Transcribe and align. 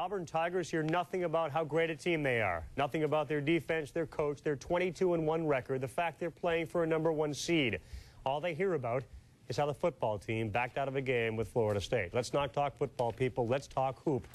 Auburn 0.00 0.24
Tigers 0.24 0.70
hear 0.70 0.82
nothing 0.82 1.24
about 1.24 1.50
how 1.50 1.62
great 1.62 1.90
a 1.90 1.94
team 1.94 2.22
they 2.22 2.40
are, 2.40 2.64
nothing 2.78 3.02
about 3.02 3.28
their 3.28 3.42
defense, 3.42 3.90
their 3.90 4.06
coach, 4.06 4.42
their 4.42 4.56
22 4.56 5.12
and 5.12 5.26
1 5.26 5.46
record, 5.46 5.82
the 5.82 5.88
fact 5.88 6.18
they're 6.18 6.30
playing 6.30 6.66
for 6.68 6.84
a 6.84 6.86
number 6.86 7.12
one 7.12 7.34
seed. 7.34 7.80
All 8.24 8.40
they 8.40 8.54
hear 8.54 8.72
about 8.72 9.04
is 9.50 9.58
how 9.58 9.66
the 9.66 9.74
football 9.74 10.18
team 10.18 10.48
backed 10.48 10.78
out 10.78 10.88
of 10.88 10.96
a 10.96 11.02
game 11.02 11.36
with 11.36 11.48
Florida 11.48 11.82
State. 11.82 12.14
Let's 12.14 12.32
not 12.32 12.54
talk 12.54 12.78
football, 12.78 13.12
people. 13.12 13.46
Let's 13.46 13.66
talk 13.66 14.02
hoop. 14.02 14.26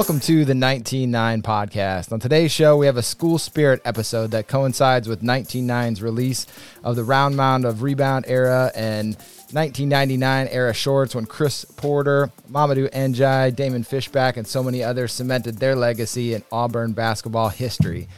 Welcome 0.00 0.20
to 0.20 0.46
the 0.46 0.54
199 0.54 1.42
podcast. 1.42 2.10
On 2.10 2.18
today's 2.18 2.50
show, 2.50 2.74
we 2.74 2.86
have 2.86 2.96
a 2.96 3.02
school 3.02 3.36
spirit 3.36 3.82
episode 3.84 4.30
that 4.30 4.48
coincides 4.48 5.06
with 5.06 5.20
199's 5.20 6.00
release 6.00 6.46
of 6.82 6.96
the 6.96 7.04
round 7.04 7.36
mound 7.36 7.66
of 7.66 7.82
rebound 7.82 8.24
era 8.26 8.72
and 8.74 9.14
1999 9.52 10.48
era 10.50 10.72
shorts 10.72 11.14
when 11.14 11.26
Chris 11.26 11.66
Porter, 11.66 12.32
Mamadou 12.50 12.90
Ndiaye, 12.90 13.52
Daymeon 13.52 13.84
Fishback, 13.84 14.38
and 14.38 14.46
so 14.46 14.62
many 14.62 14.82
others 14.82 15.12
cemented 15.12 15.58
their 15.58 15.76
legacy 15.76 16.32
in 16.32 16.42
Auburn 16.50 16.94
basketball 16.94 17.50
history. 17.50 18.08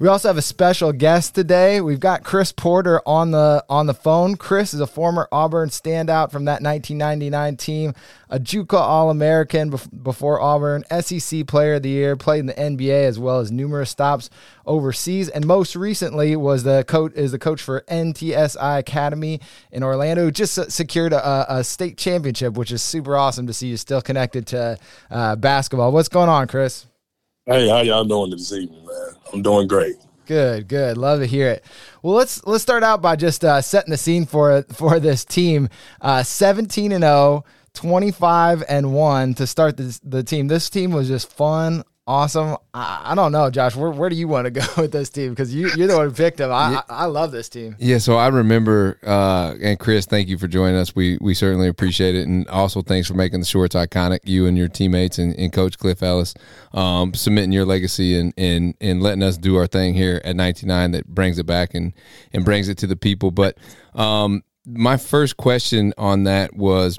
We 0.00 0.06
also 0.06 0.28
have 0.28 0.36
a 0.36 0.42
special 0.42 0.92
guest 0.92 1.34
today. 1.34 1.80
We've 1.80 1.98
got 1.98 2.22
Chris 2.22 2.52
Porter 2.52 3.02
on 3.04 3.32
the 3.32 3.64
on 3.68 3.86
the 3.86 3.94
phone. 3.94 4.36
Chris 4.36 4.72
is 4.72 4.78
a 4.78 4.86
former 4.86 5.26
Auburn 5.32 5.70
standout 5.70 6.30
from 6.30 6.44
that 6.44 6.62
1999 6.62 7.56
team, 7.56 7.94
a 8.30 8.38
JUCO 8.38 8.74
All-American 8.74 9.74
before 10.00 10.40
Auburn, 10.40 10.84
SEC 11.00 11.48
Player 11.48 11.74
of 11.74 11.82
the 11.82 11.88
Year, 11.88 12.14
played 12.14 12.38
in 12.38 12.46
the 12.46 12.54
NBA 12.54 13.08
as 13.08 13.18
well 13.18 13.40
as 13.40 13.50
numerous 13.50 13.90
stops 13.90 14.30
overseas, 14.66 15.28
and 15.30 15.44
most 15.44 15.74
recently 15.74 16.36
was 16.36 16.62
the 16.62 16.84
coach 16.86 17.12
is 17.14 17.32
the 17.32 17.38
coach 17.40 17.60
for 17.60 17.80
NTSI 17.88 18.78
Academy 18.78 19.40
in 19.72 19.82
Orlando. 19.82 20.26
Who 20.26 20.30
Just 20.30 20.70
secured 20.70 21.12
a, 21.12 21.56
a 21.56 21.64
state 21.64 21.98
championship, 21.98 22.54
which 22.54 22.70
is 22.70 22.82
super 22.82 23.16
awesome 23.16 23.48
to 23.48 23.52
see 23.52 23.66
you 23.66 23.76
still 23.76 24.00
connected 24.00 24.46
to 24.48 24.78
uh, 25.10 25.34
basketball. 25.34 25.90
What's 25.90 26.08
going 26.08 26.28
on, 26.28 26.46
Chris? 26.46 26.87
Hey, 27.48 27.66
how 27.66 27.80
y'all 27.80 28.04
doing 28.04 28.30
this 28.30 28.52
evening, 28.52 28.84
man? 28.84 29.14
I'm 29.32 29.40
doing 29.40 29.66
great. 29.66 29.96
Good, 30.26 30.68
good. 30.68 30.98
Love 30.98 31.20
to 31.20 31.26
hear 31.26 31.48
it. 31.48 31.64
Well, 32.02 32.12
let's 32.12 32.44
let's 32.46 32.62
start 32.62 32.82
out 32.82 33.00
by 33.00 33.16
just 33.16 33.42
uh, 33.42 33.62
setting 33.62 33.90
the 33.90 33.96
scene 33.96 34.26
for 34.26 34.64
for 34.64 35.00
this 35.00 35.24
team. 35.24 35.70
Uh, 35.98 36.22
17 36.22 36.92
and 36.92 37.02
0, 37.02 37.46
25 37.72 38.64
and 38.68 38.92
1 38.92 39.32
to 39.36 39.46
start 39.46 39.78
this, 39.78 39.98
the 40.00 40.22
team. 40.22 40.48
This 40.48 40.68
team 40.68 40.90
was 40.90 41.08
just 41.08 41.32
fun, 41.32 41.84
awesome. 42.08 42.56
I, 42.72 43.02
I, 43.04 43.14
don't 43.14 43.30
know, 43.30 43.50
Josh. 43.50 43.76
Where, 43.76 43.90
where 43.90 44.08
do 44.08 44.16
you 44.16 44.26
want 44.26 44.46
to 44.46 44.50
go 44.50 44.62
with 44.78 44.90
this 44.90 45.10
team? 45.10 45.30
Because 45.30 45.54
you, 45.54 45.70
you're 45.76 45.86
the 45.86 45.96
one 45.96 46.08
who 46.08 46.14
picked 46.14 46.38
them. 46.38 46.50
I, 46.50 46.72
yeah. 46.72 46.82
I, 46.88 47.02
I, 47.02 47.04
love 47.04 47.30
this 47.30 47.48
team. 47.48 47.76
Yeah. 47.78 47.98
So 47.98 48.16
I 48.16 48.28
remember, 48.28 48.98
uh, 49.06 49.54
and 49.60 49.78
Chris, 49.78 50.06
thank 50.06 50.28
you 50.28 50.38
for 50.38 50.48
joining 50.48 50.76
us. 50.76 50.96
We 50.96 51.18
we 51.20 51.34
certainly 51.34 51.68
appreciate 51.68 52.14
it, 52.14 52.26
and 52.26 52.48
also 52.48 52.80
thanks 52.82 53.06
for 53.06 53.14
making 53.14 53.40
the 53.40 53.46
shorts 53.46 53.76
iconic. 53.76 54.20
You 54.24 54.46
and 54.46 54.56
your 54.56 54.68
teammates 54.68 55.18
and, 55.18 55.38
and 55.38 55.52
Coach 55.52 55.78
Cliff 55.78 56.02
Ellis, 56.02 56.34
um, 56.72 57.14
submitting 57.14 57.52
your 57.52 57.66
legacy 57.66 58.18
and, 58.18 58.32
and 58.36 58.74
and 58.80 59.02
letting 59.02 59.22
us 59.22 59.36
do 59.36 59.56
our 59.56 59.66
thing 59.66 59.94
here 59.94 60.20
at 60.24 60.34
99 60.34 60.92
that 60.92 61.06
brings 61.06 61.38
it 61.38 61.46
back 61.46 61.74
and 61.74 61.92
and 62.32 62.44
brings 62.44 62.68
it 62.68 62.78
to 62.78 62.86
the 62.86 62.96
people. 62.96 63.30
But 63.30 63.58
um, 63.94 64.42
my 64.66 64.96
first 64.96 65.36
question 65.36 65.92
on 65.98 66.24
that 66.24 66.56
was. 66.56 66.98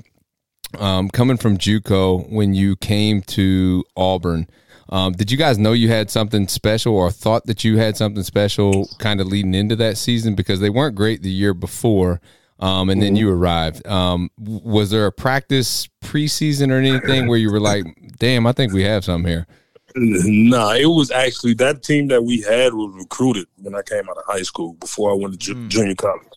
Um, 0.77 1.09
coming 1.09 1.37
from 1.37 1.57
JUCO, 1.57 2.31
when 2.31 2.53
you 2.53 2.75
came 2.75 3.23
to 3.23 3.83
Auburn, 3.97 4.47
um, 4.89 5.13
did 5.13 5.31
you 5.31 5.37
guys 5.37 5.57
know 5.57 5.73
you 5.73 5.87
had 5.89 6.09
something 6.09 6.47
special 6.47 6.95
or 6.95 7.11
thought 7.11 7.45
that 7.45 7.63
you 7.63 7.77
had 7.77 7.95
something 7.95 8.23
special 8.23 8.89
kind 8.97 9.21
of 9.21 9.27
leading 9.27 9.53
into 9.53 9.75
that 9.77 9.97
season 9.97 10.35
because 10.35 10.59
they 10.59 10.69
weren't 10.69 10.95
great 10.95 11.21
the 11.21 11.29
year 11.29 11.53
before? 11.53 12.19
Um, 12.59 12.89
and 12.89 13.01
then 13.01 13.13
mm-hmm. 13.13 13.27
you 13.27 13.31
arrived. 13.31 13.87
Um, 13.87 14.31
was 14.37 14.89
there 14.89 15.05
a 15.05 15.11
practice 15.11 15.87
preseason 16.03 16.71
or 16.71 16.77
anything 16.77 17.27
where 17.27 17.37
you 17.37 17.51
were 17.51 17.59
like, 17.59 17.85
"Damn, 18.17 18.45
I 18.45 18.51
think 18.51 18.73
we 18.73 18.83
have 18.83 19.05
something 19.05 19.29
here"? 19.29 19.47
Nah, 19.95 20.73
it 20.73 20.85
was 20.85 21.09
actually 21.09 21.53
that 21.55 21.83
team 21.83 22.07
that 22.09 22.21
we 22.21 22.41
had 22.41 22.73
was 22.73 22.93
recruited 22.95 23.47
when 23.57 23.75
I 23.75 23.81
came 23.81 24.09
out 24.09 24.17
of 24.17 24.23
high 24.25 24.41
school 24.41 24.73
before 24.73 25.11
I 25.11 25.13
went 25.13 25.41
to 25.41 25.55
mm. 25.55 25.69
junior 25.69 25.95
college, 25.95 26.27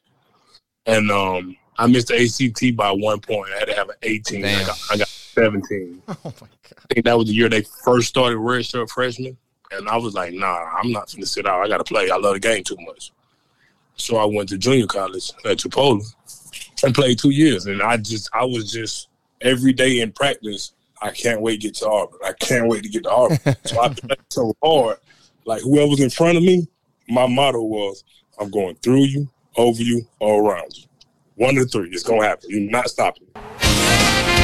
and 0.87 1.11
um, 1.11 1.57
I 1.77 1.87
missed 1.87 2.09
the 2.09 2.23
ACT 2.23 2.77
by 2.77 2.93
one 2.93 3.21
point. 3.21 3.51
I 3.55 3.59
had 3.59 3.69
to 3.69 3.75
have 3.75 3.89
an 3.89 3.97
18. 4.03 4.45
I 4.45 4.65
got, 4.65 4.79
I 4.93 4.97
got 4.99 5.09
17. 5.32 6.03
Oh 6.09 6.16
my 6.25 6.31
God. 6.31 6.78
I 6.78 6.94
think 6.94 7.04
that 7.06 7.19
was 7.19 7.28
the 7.28 7.34
year 7.34 7.48
they 7.48 7.62
first 7.84 8.09
started 8.09 8.37
redshirt 8.38 8.91
freshmen. 8.91 9.37
And 9.72 9.88
I 9.88 9.97
was 9.97 10.15
like, 10.15 10.34
nah, 10.34 10.69
I'm 10.78 10.93
not 10.93 11.10
going 11.10 11.22
to 11.22 11.26
sit 11.26 11.47
out. 11.47 11.62
I 11.62 11.69
got 11.69 11.78
to 11.78 11.84
play. 11.84 12.10
I 12.10 12.16
love 12.16 12.34
the 12.34 12.41
game 12.41 12.62
too 12.62 12.76
much. 12.81 13.12
So 13.97 14.16
I 14.16 14.25
went 14.25 14.48
to 14.50 14.59
junior 14.59 14.87
college 14.87 15.31
at 15.44 15.59
Chipola 15.59 16.04
and 16.84 16.94
played 16.94 17.19
two 17.19 17.31
years. 17.31 17.66
And 17.66 17.82
I 17.82 17.97
just, 17.97 18.28
I 18.34 18.44
was 18.44 18.70
just 18.70 19.09
every 19.41 19.72
day 19.72 20.00
in 20.00 20.12
practice. 20.12 20.72
I 21.00 21.10
can't 21.10 21.41
wait 21.41 21.60
to 21.60 21.69
get 21.69 21.75
to 21.76 21.88
Auburn. 21.88 22.19
I 22.25 22.32
can't 22.34 22.69
wait 22.69 22.82
to 22.84 22.88
get 22.88 23.04
to 23.04 23.10
Auburn. 23.10 23.38
so 23.64 23.81
I 23.81 23.88
played 23.88 24.19
so 24.28 24.54
hard. 24.62 24.99
Like 25.44 25.62
whoever's 25.62 26.00
in 26.00 26.10
front 26.10 26.37
of 26.37 26.44
me, 26.44 26.69
my 27.09 27.26
motto 27.26 27.62
was, 27.62 28.04
I'm 28.38 28.50
going 28.50 28.76
through 28.76 29.04
you, 29.04 29.28
over 29.56 29.82
you, 29.82 30.06
all 30.20 30.47
around 30.47 30.76
you. 30.76 30.84
One 31.37 31.54
to 31.54 31.64
three. 31.64 31.88
It's 31.91 32.03
going 32.03 32.20
to 32.20 32.28
happen. 32.28 32.50
You're 32.50 32.70
not 32.70 32.88
stopping. 32.88 33.28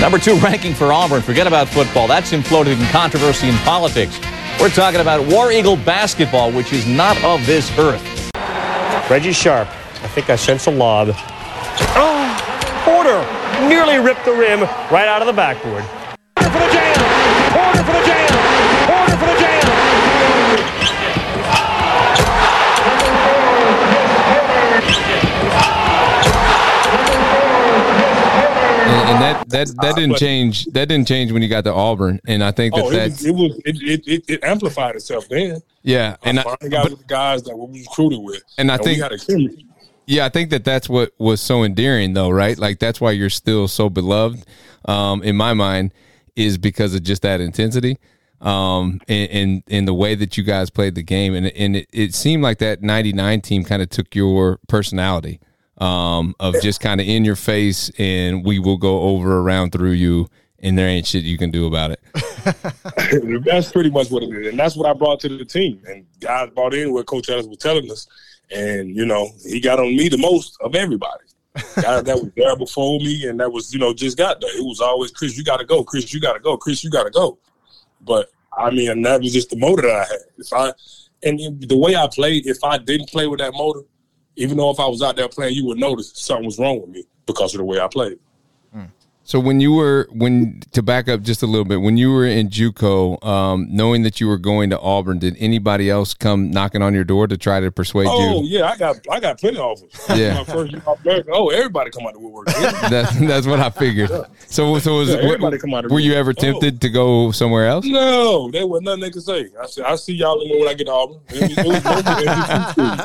Number 0.00 0.18
two 0.18 0.36
ranking 0.36 0.74
for 0.74 0.92
Auburn. 0.92 1.22
Forget 1.22 1.48
about 1.48 1.68
football. 1.68 2.06
That's 2.06 2.32
imploded 2.32 2.80
in 2.80 2.86
controversy 2.86 3.48
and 3.48 3.58
politics. 3.58 4.18
We're 4.60 4.68
talking 4.68 5.00
about 5.00 5.26
War 5.26 5.50
Eagle 5.50 5.76
basketball, 5.76 6.52
which 6.52 6.72
is 6.72 6.86
not 6.86 7.22
of 7.24 7.44
this 7.46 7.76
earth. 7.78 8.30
Reggie 9.10 9.32
Sharp. 9.32 9.66
I 9.68 10.08
think 10.08 10.30
I 10.30 10.36
sense 10.36 10.66
a 10.66 10.70
lob. 10.70 11.10
Oh, 11.96 12.80
Porter 12.84 13.20
nearly 13.68 13.98
ripped 13.98 14.24
the 14.24 14.32
rim 14.32 14.60
right 14.92 15.08
out 15.08 15.20
of 15.20 15.26
the 15.26 15.32
backboard. 15.32 15.82
Porter 16.36 16.50
for 16.50 16.58
the 16.60 16.72
jam. 16.72 16.94
Porter 17.52 17.82
for 17.82 17.92
the 17.92 18.06
jam. 18.06 18.28
Porter 18.86 19.16
for 19.16 19.26
the 19.26 19.40
jam. 19.40 19.58
and 29.08 29.17
that 29.34 29.48
that 29.50 29.76
that 29.80 29.96
didn't 29.96 30.16
change. 30.16 30.66
That 30.66 30.88
didn't 30.88 31.08
change 31.08 31.32
when 31.32 31.42
you 31.42 31.48
got 31.48 31.64
to 31.64 31.72
Auburn, 31.72 32.20
and 32.26 32.42
I 32.42 32.50
think 32.50 32.74
that 32.74 32.84
oh, 32.84 32.90
that 32.90 33.24
it, 33.24 33.32
was 33.32 33.60
it, 33.64 33.82
it, 33.82 34.08
it, 34.08 34.24
it 34.28 34.44
amplified 34.44 34.96
itself 34.96 35.28
then. 35.28 35.60
Yeah, 35.82 36.16
and 36.22 36.40
I, 36.40 36.56
I 36.60 36.68
got 36.68 36.90
with 36.90 36.98
the 37.00 37.04
guys 37.06 37.42
that 37.44 37.56
we 37.56 37.80
recruited 37.80 38.20
with, 38.20 38.42
and 38.56 38.70
I 38.70 38.74
and 38.76 38.84
think 38.84 39.62
Yeah, 40.06 40.26
I 40.26 40.28
think 40.28 40.50
that 40.50 40.64
that's 40.64 40.88
what 40.88 41.12
was 41.18 41.40
so 41.40 41.62
endearing, 41.62 42.14
though, 42.14 42.30
right? 42.30 42.58
Like 42.58 42.78
that's 42.78 43.00
why 43.00 43.12
you're 43.12 43.30
still 43.30 43.68
so 43.68 43.88
beloved, 43.88 44.44
um, 44.84 45.22
in 45.22 45.36
my 45.36 45.54
mind, 45.54 45.92
is 46.36 46.58
because 46.58 46.94
of 46.94 47.02
just 47.02 47.22
that 47.22 47.40
intensity, 47.40 47.98
um, 48.40 49.00
and, 49.08 49.30
and 49.30 49.62
and 49.68 49.88
the 49.88 49.94
way 49.94 50.14
that 50.14 50.36
you 50.36 50.44
guys 50.44 50.70
played 50.70 50.94
the 50.94 51.02
game, 51.02 51.34
and 51.34 51.46
and 51.48 51.76
it, 51.76 51.88
it 51.92 52.14
seemed 52.14 52.42
like 52.42 52.58
that 52.58 52.82
'99 52.82 53.40
team 53.40 53.64
kind 53.64 53.82
of 53.82 53.90
took 53.90 54.14
your 54.14 54.58
personality 54.68 55.40
um, 55.78 56.34
of 56.40 56.54
just 56.62 56.80
kind 56.80 57.00
of 57.00 57.06
in 57.06 57.24
your 57.24 57.36
face, 57.36 57.90
and 57.98 58.44
we 58.44 58.58
will 58.58 58.76
go 58.76 59.00
over 59.00 59.40
around 59.40 59.72
through 59.72 59.92
you, 59.92 60.28
and 60.58 60.76
there 60.76 60.88
ain't 60.88 61.06
shit 61.06 61.24
you 61.24 61.38
can 61.38 61.50
do 61.50 61.66
about 61.66 61.92
it. 61.92 62.00
that's 63.44 63.70
pretty 63.70 63.90
much 63.90 64.10
what 64.10 64.22
it 64.22 64.30
is, 64.30 64.48
and 64.48 64.58
that's 64.58 64.76
what 64.76 64.88
I 64.88 64.92
brought 64.92 65.20
to 65.20 65.28
the 65.28 65.44
team. 65.44 65.80
And 65.86 66.06
guys 66.20 66.50
brought 66.50 66.74
in 66.74 66.92
what 66.92 67.06
Coach 67.06 67.28
Ellis 67.28 67.46
was 67.46 67.58
telling 67.58 67.90
us, 67.90 68.06
and 68.50 68.94
you 68.94 69.06
know 69.06 69.30
he 69.46 69.60
got 69.60 69.78
on 69.78 69.96
me 69.96 70.08
the 70.08 70.18
most 70.18 70.56
of 70.60 70.74
everybody. 70.74 71.24
guys 71.54 72.04
that 72.04 72.16
was 72.16 72.30
there 72.36 72.56
before 72.56 72.98
me, 73.00 73.26
and 73.26 73.40
that 73.40 73.50
was 73.50 73.72
you 73.72 73.78
know 73.78 73.94
just 73.94 74.18
got 74.18 74.40
there. 74.40 74.58
It 74.58 74.64
was 74.64 74.80
always 74.80 75.10
Chris, 75.10 75.36
you 75.36 75.44
got 75.44 75.58
to 75.58 75.64
go. 75.64 75.84
Chris, 75.84 76.12
you 76.12 76.20
got 76.20 76.34
to 76.34 76.40
go. 76.40 76.56
Chris, 76.56 76.82
you 76.82 76.90
got 76.90 77.04
to 77.04 77.10
go. 77.10 77.38
But 78.00 78.30
I 78.56 78.70
mean, 78.70 79.02
that 79.02 79.20
was 79.20 79.32
just 79.32 79.50
the 79.50 79.56
motor 79.56 79.82
that 79.82 79.96
I 79.96 80.04
had. 80.04 80.20
If 80.38 80.52
I 80.52 80.72
and 81.22 81.68
the 81.68 81.76
way 81.76 81.96
I 81.96 82.08
played, 82.08 82.46
if 82.46 82.62
I 82.62 82.78
didn't 82.78 83.08
play 83.08 83.26
with 83.26 83.40
that 83.40 83.52
motor, 83.52 83.82
even 84.38 84.56
though 84.56 84.70
if 84.70 84.78
I 84.78 84.86
was 84.86 85.02
out 85.02 85.16
there 85.16 85.28
playing, 85.28 85.54
you 85.54 85.66
would 85.66 85.78
notice 85.78 86.12
something 86.14 86.46
was 86.46 86.58
wrong 86.58 86.80
with 86.80 86.90
me 86.90 87.04
because 87.26 87.54
of 87.54 87.58
the 87.58 87.64
way 87.64 87.80
I 87.80 87.88
played. 87.88 88.18
So 89.28 89.38
when 89.38 89.60
you 89.60 89.74
were 89.74 90.08
when 90.10 90.62
to 90.72 90.82
back 90.82 91.06
up 91.06 91.20
just 91.20 91.42
a 91.42 91.46
little 91.46 91.66
bit, 91.66 91.82
when 91.82 91.98
you 91.98 92.10
were 92.10 92.24
in 92.24 92.48
JUCO, 92.48 93.22
um, 93.22 93.66
knowing 93.68 94.02
that 94.04 94.22
you 94.22 94.26
were 94.26 94.38
going 94.38 94.70
to 94.70 94.80
Auburn, 94.80 95.18
did 95.18 95.36
anybody 95.38 95.90
else 95.90 96.14
come 96.14 96.50
knocking 96.50 96.80
on 96.80 96.94
your 96.94 97.04
door 97.04 97.26
to 97.26 97.36
try 97.36 97.60
to 97.60 97.70
persuade 97.70 98.08
Oh 98.10 98.18
you? 98.18 98.36
Oh 98.38 98.42
yeah, 98.44 98.70
I 98.70 98.76
got 98.78 98.96
I 99.10 99.20
got 99.20 99.38
plenty 99.38 99.58
of 99.58 99.64
offers. 99.66 99.92
Yeah. 100.18 100.32
My 100.32 100.44
first 100.44 100.74
oh 101.30 101.50
everybody 101.50 101.90
come 101.90 102.06
out 102.06 102.14
the 102.14 102.20
woodwork. 102.20 102.46
That's 102.88 103.18
that's 103.20 103.46
what 103.46 103.60
I 103.60 103.68
figured. 103.68 104.08
So 104.46 104.78
so 104.78 104.96
was 104.96 105.10
Yeah, 105.10 105.16
were, 105.16 105.22
everybody 105.34 105.58
come 105.58 105.74
out 105.74 105.84
of 105.84 105.90
were 105.90 106.00
you 106.00 106.14
ever 106.14 106.30
Oh. 106.30 106.32
tempted 106.32 106.80
to 106.80 106.88
go 106.88 107.30
somewhere 107.30 107.66
else? 107.66 107.84
No, 107.84 108.50
there 108.50 108.66
was 108.66 108.80
nothing 108.80 109.00
they 109.02 109.10
could 109.10 109.24
say. 109.24 109.50
I 109.60 109.66
said, 109.66 109.84
I 109.84 109.96
see 109.96 110.14
y'all 110.14 110.40
in 110.40 110.58
when 110.58 110.68
I 110.70 110.72
get 110.72 110.86
to 110.86 110.92
Auburn. 110.92 111.20
It 111.28 111.58
was, 111.58 111.58
it 111.58 111.66
was 111.66 111.84
mostly 112.08 112.16
SEC 112.56 112.70
schools. 112.70 113.00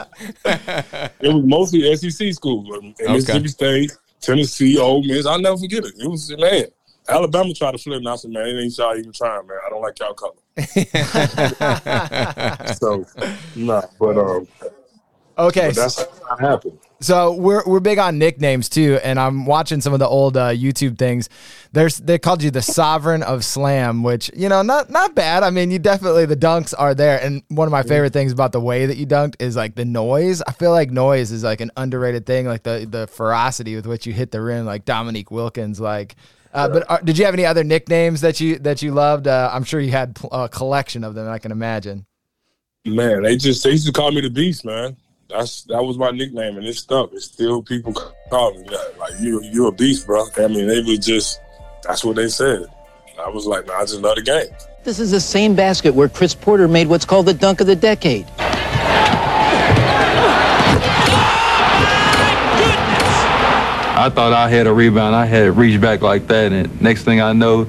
It 1.21 1.33
was 1.33 1.43
mostly 1.45 1.95
SEC 1.97 2.33
schools. 2.33 2.69
um, 2.77 2.95
Okay. 3.01 3.11
Mississippi 3.13 3.47
State, 3.49 3.91
Tennessee, 4.23 4.77
Ole 4.77 5.03
Miss. 5.03 5.25
I'll 5.25 5.39
never 5.39 5.57
forget 5.57 5.85
it. 5.85 5.93
It 5.97 6.09
was 6.09 6.35
man. 6.37 6.65
Alabama 7.07 7.53
tried 7.53 7.71
to 7.71 7.77
flip, 7.77 7.97
and 7.97 8.07
I 8.07 8.15
said, 8.15 8.31
man, 8.31 8.47
it 8.47 8.61
ain't 8.61 8.77
y'all 8.77 8.97
even 8.97 9.11
trying, 9.11 9.45
man. 9.45 9.57
I 9.65 9.69
don't 9.69 9.81
like 9.81 9.99
y'all 9.99 10.13
color. 10.13 10.31
so, 12.75 13.05
nah, 13.57 13.81
but 13.99 14.17
um, 14.17 14.47
Okay, 15.37 15.67
but 15.67 15.75
that's 15.75 15.97
how 15.97 16.35
it 16.35 16.39
happened. 16.39 16.79
So 17.03 17.33
we're 17.33 17.63
we're 17.65 17.81
big 17.81 17.99
on 17.99 18.17
nicknames 18.17 18.69
too, 18.69 18.97
and 19.03 19.19
I'm 19.19 19.45
watching 19.45 19.81
some 19.81 19.91
of 19.91 19.99
the 19.99 20.07
old 20.07 20.37
uh, 20.37 20.51
YouTube 20.51 20.97
things. 20.97 21.27
There's 21.73 21.97
they 21.97 22.17
called 22.17 22.41
you 22.41 22.49
the 22.49 22.61
Sovereign 22.61 23.23
of 23.23 23.43
Slam, 23.43 24.03
which 24.03 24.31
you 24.33 24.47
know 24.47 24.61
not 24.61 24.89
not 24.89 25.13
bad. 25.13 25.43
I 25.43 25.49
mean, 25.49 25.69
you 25.69 25.79
definitely 25.79 26.25
the 26.25 26.37
dunks 26.37 26.73
are 26.77 26.95
there, 26.95 27.19
and 27.21 27.43
one 27.49 27.67
of 27.67 27.73
my 27.73 27.83
favorite 27.83 28.13
things 28.13 28.31
about 28.31 28.53
the 28.53 28.61
way 28.61 28.85
that 28.85 28.95
you 28.95 29.05
dunked 29.05 29.35
is 29.39 29.57
like 29.57 29.75
the 29.75 29.83
noise. 29.83 30.41
I 30.47 30.53
feel 30.53 30.71
like 30.71 30.91
noise 30.91 31.33
is 31.33 31.43
like 31.43 31.59
an 31.59 31.71
underrated 31.75 32.25
thing, 32.25 32.45
like 32.45 32.63
the 32.63 32.87
the 32.89 33.07
ferocity 33.07 33.75
with 33.75 33.85
which 33.85 34.07
you 34.07 34.13
hit 34.13 34.31
the 34.31 34.41
rim, 34.41 34.65
like 34.65 34.85
Dominique 34.85 35.29
Wilkins. 35.29 35.81
Like, 35.81 36.15
uh, 36.53 36.69
but 36.69 36.89
uh, 36.89 36.99
did 36.99 37.17
you 37.17 37.25
have 37.25 37.33
any 37.33 37.45
other 37.45 37.65
nicknames 37.65 38.21
that 38.21 38.39
you 38.39 38.59
that 38.59 38.81
you 38.81 38.91
loved? 38.91 39.27
Uh, 39.27 39.49
I'm 39.51 39.65
sure 39.65 39.81
you 39.81 39.91
had 39.91 40.17
a 40.31 40.47
collection 40.47 41.03
of 41.03 41.15
them. 41.15 41.27
I 41.27 41.39
can 41.39 41.51
imagine. 41.51 42.05
Man, 42.85 43.23
they 43.23 43.35
just 43.35 43.61
they 43.61 43.71
used 43.71 43.87
to 43.87 43.91
call 43.91 44.13
me 44.13 44.21
the 44.21 44.29
Beast, 44.29 44.63
man. 44.63 44.95
That's 45.29 45.63
that 45.63 45.83
was 45.83 45.97
my 45.97 46.11
nickname, 46.11 46.57
and 46.57 46.65
it 46.65 46.75
stuck. 46.75 47.11
It's 47.13 47.25
still 47.25 47.61
people 47.63 47.93
call 48.29 48.53
me 48.53 48.63
that. 48.69 48.93
Like 48.99 49.13
you, 49.19 49.41
you're 49.43 49.69
a 49.69 49.71
beast, 49.71 50.05
bro. 50.05 50.25
I 50.37 50.47
mean, 50.47 50.67
they 50.67 50.81
was 50.81 50.99
just 50.99 51.41
that's 51.83 52.03
what 52.03 52.15
they 52.15 52.27
said. 52.27 52.65
I 53.19 53.29
was 53.29 53.45
like, 53.45 53.65
nah, 53.67 53.75
I 53.75 53.81
just 53.81 54.01
love 54.01 54.15
the 54.15 54.21
game. 54.21 54.47
This 54.83 54.99
is 54.99 55.11
the 55.11 55.19
same 55.19 55.55
basket 55.55 55.93
where 55.93 56.09
Chris 56.09 56.35
Porter 56.35 56.67
made 56.67 56.87
what's 56.87 57.05
called 57.05 57.25
the 57.25 57.33
dunk 57.33 57.61
of 57.61 57.67
the 57.67 57.75
decade. 57.75 58.25
I 63.95 64.09
thought 64.09 64.33
I 64.33 64.49
had 64.49 64.67
a 64.67 64.73
rebound. 64.73 65.15
I 65.15 65.25
had 65.25 65.55
reached 65.55 65.79
back 65.79 66.01
like 66.01 66.27
that, 66.27 66.51
and 66.51 66.81
next 66.81 67.03
thing 67.03 67.21
I 67.21 67.31
know, 67.31 67.65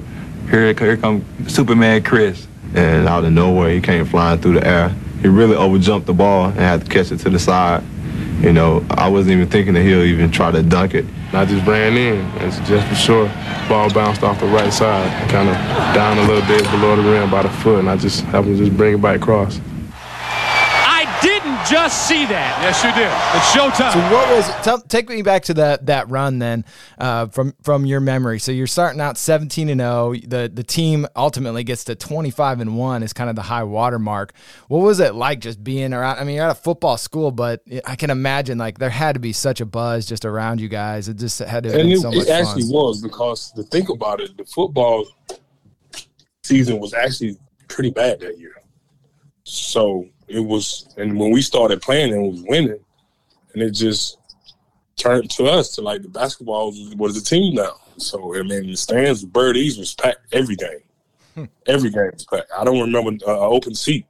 here 0.49 0.73
here 0.73 0.97
come 0.97 1.23
Superman 1.47 2.03
Chris. 2.03 2.47
and 2.75 3.07
out 3.07 3.23
of 3.23 3.31
nowhere 3.31 3.69
he 3.69 3.79
came 3.79 4.05
flying 4.05 4.39
through 4.41 4.55
the 4.55 4.67
air. 4.67 4.93
He 5.25 5.29
really 5.29 5.55
overjumped 5.55 6.05
the 6.05 6.13
ball 6.13 6.49
and 6.49 6.59
had 6.59 6.85
to 6.85 6.87
catch 6.87 7.11
it 7.11 7.17
to 7.21 7.31
the 7.31 7.39
side. 7.39 7.83
You 8.41 8.53
know, 8.53 8.85
I 8.91 9.09
wasn't 9.09 9.31
even 9.31 9.49
thinking 9.49 9.73
that 9.73 9.81
he'll 9.81 10.03
even 10.03 10.29
try 10.29 10.51
to 10.51 10.61
dunk 10.61 10.93
it. 10.93 11.03
I 11.33 11.45
just 11.45 11.65
ran 11.65 11.97
in, 11.97 12.19
and 12.43 12.51
just 12.67 12.87
for 12.87 12.93
sure, 12.93 13.27
ball 13.67 13.91
bounced 13.91 14.21
off 14.21 14.39
the 14.39 14.45
right 14.45 14.71
side, 14.71 15.09
kind 15.31 15.49
of 15.49 15.55
down 15.95 16.19
a 16.19 16.27
little 16.27 16.47
bit 16.47 16.63
below 16.69 16.95
the 16.95 17.01
rim 17.01 17.31
by 17.31 17.41
the 17.41 17.49
foot, 17.49 17.79
and 17.79 17.89
I 17.89 17.97
just 17.97 18.21
happened 18.25 18.59
to 18.59 18.65
just 18.65 18.77
bring 18.77 18.93
it 18.93 19.01
back 19.01 19.15
across. 19.15 19.59
I 21.25 21.39
didn't 21.39 21.65
just 21.65 22.07
see 22.07 22.23
that. 22.27 22.61
Yes, 22.61 22.83
you 22.83 22.91
did. 22.93 23.09
It's 23.35 23.51
showtime. 23.51 23.93
So 23.93 24.15
what 24.15 24.29
was 24.29 24.63
tell, 24.63 24.79
take 24.79 25.09
me 25.09 25.23
back 25.23 25.41
to 25.45 25.55
that 25.55 25.87
that 25.87 26.07
run 26.07 26.37
then 26.37 26.65
uh, 26.99 27.27
from 27.27 27.55
from 27.63 27.87
your 27.87 27.99
memory. 27.99 28.37
So 28.37 28.51
you're 28.51 28.67
starting 28.67 29.01
out 29.01 29.17
17 29.17 29.69
and 29.69 29.81
0. 29.81 30.13
The 30.27 30.51
the 30.53 30.63
team 30.63 31.07
ultimately 31.15 31.63
gets 31.63 31.85
to 31.85 31.95
25 31.95 32.59
and 32.59 32.77
1 32.77 33.01
is 33.01 33.11
kind 33.11 33.31
of 33.31 33.35
the 33.35 33.41
high 33.41 33.63
water 33.63 33.97
mark. 33.97 34.33
What 34.67 34.79
was 34.79 34.99
it 34.99 35.15
like 35.15 35.39
just 35.39 35.63
being 35.63 35.93
around? 35.93 36.19
I 36.19 36.25
mean, 36.25 36.35
you're 36.35 36.45
at 36.45 36.51
a 36.51 36.55
football 36.55 36.97
school, 36.97 37.31
but 37.31 37.63
I 37.85 37.95
can 37.95 38.11
imagine 38.11 38.59
like 38.59 38.77
there 38.77 38.91
had 38.91 39.13
to 39.13 39.19
be 39.19 39.33
such 39.33 39.61
a 39.61 39.65
buzz 39.65 40.05
just 40.05 40.25
around 40.25 40.61
you 40.61 40.67
guys. 40.67 41.09
It 41.09 41.17
just 41.17 41.39
had 41.39 41.63
to 41.63 41.79
and 41.79 41.91
it, 41.91 42.01
so 42.01 42.11
much 42.11 42.27
it 42.27 42.29
actually 42.29 42.63
fun. 42.63 42.71
was 42.71 43.01
because 43.01 43.51
to 43.53 43.63
think 43.63 43.89
about 43.89 44.21
it, 44.21 44.37
the 44.37 44.45
football 44.45 45.07
season 46.43 46.79
was 46.79 46.93
actually 46.93 47.35
pretty 47.67 47.89
bad 47.89 48.19
that 48.19 48.37
year. 48.37 48.61
So 49.43 50.07
it 50.27 50.39
was, 50.39 50.87
and 50.97 51.17
when 51.19 51.31
we 51.31 51.41
started 51.41 51.81
playing 51.81 52.13
and 52.13 52.31
was 52.31 52.43
winning, 52.47 52.79
and 53.53 53.61
it 53.63 53.71
just 53.71 54.17
turned 54.97 55.29
to 55.31 55.45
us 55.45 55.75
to 55.75 55.81
like 55.81 56.01
the 56.01 56.07
basketball 56.09 56.67
was, 56.71 56.95
was 56.95 57.17
a 57.17 57.23
team 57.23 57.55
now. 57.55 57.73
So 57.97 58.35
I 58.37 58.41
mean, 58.43 58.67
the 58.67 58.75
stands, 58.75 59.21
the 59.21 59.27
Beard-Eaves 59.27 59.77
was 59.77 59.93
packed 59.95 60.33
every 60.33 60.55
game. 60.55 61.49
every 61.67 61.89
game 61.89 62.11
was 62.13 62.25
packed. 62.25 62.51
I 62.57 62.63
don't 62.63 62.79
remember 62.79 63.11
uh, 63.27 63.31
an 63.33 63.53
open 63.53 63.75
seat 63.75 64.05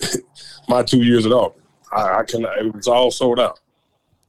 my 0.68 0.82
two 0.82 1.02
years 1.02 1.26
at 1.26 1.32
Auburn. 1.32 1.60
I, 1.92 2.18
I 2.20 2.22
can. 2.24 2.44
It 2.44 2.74
was 2.74 2.86
all 2.88 3.10
sold 3.10 3.40
out. 3.40 3.58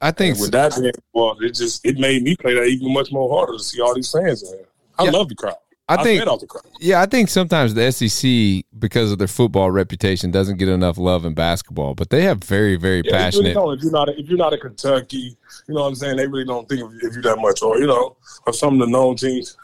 I 0.03 0.11
think 0.11 0.33
And 0.35 0.41
with 0.41 0.51
that 0.51 0.75
being 0.79 0.91
well, 1.13 1.37
it 1.41 1.53
just 1.53 1.85
it 1.85 1.97
made 1.97 2.23
me 2.23 2.35
play 2.35 2.55
that 2.55 2.63
even 2.65 2.91
much 2.93 3.11
more 3.11 3.29
harder 3.37 3.53
to 3.57 3.63
see 3.63 3.79
all 3.81 3.93
these 3.93 4.11
fans 4.11 4.41
in 4.43 4.49
here. 4.57 4.67
I 4.97 5.03
Yeah. 5.05 5.11
love 5.11 5.29
the 5.29 5.35
crowd. 5.35 5.55
I 5.99 6.03
think- 6.03 6.23
fed 6.23 6.39
the 6.39 6.47
crowd. 6.47 6.63
Yeah, 6.79 7.01
I 7.01 7.05
think 7.05 7.29
sometimes 7.29 7.73
the 7.73 7.91
SEC, 7.91 8.65
because 8.79 9.11
of 9.11 9.17
their 9.19 9.27
football 9.27 9.71
reputation, 9.71 10.31
doesn't 10.31 10.57
get 10.57 10.67
enough 10.67 10.97
love 10.97 11.25
in 11.25 11.33
basketball. 11.33 11.93
But 11.93 12.09
they 12.09 12.23
have 12.23 12.43
very, 12.43 12.75
very 12.75 12.97
Yeah, 12.97 13.03
they 13.03 13.09
really 13.11 13.53
passionate. 13.53 13.77
If 13.77 13.83
you're 13.83 13.91
not, 13.91 14.09
if 14.09 14.29
you're 14.29 14.37
not 14.37 14.53
a 14.53 14.57
Kentucky, 14.57 15.37
you 15.67 15.75
know 15.75 15.81
what 15.81 15.87
I'm 15.87 15.95
saying. 15.95 16.17
They 16.17 16.27
really 16.27 16.45
don't 16.45 16.67
think 16.67 16.81
of 16.81 16.91
if 17.01 17.15
you 17.15 17.21
that 17.21 17.39
much, 17.39 17.61
or 17.61 17.77
you 17.79 17.87
know, 17.87 18.15
or 18.47 18.53
some 18.53 18.73
of 18.75 18.79
the 18.79 18.91
known 18.91 19.15
teams 19.15 19.57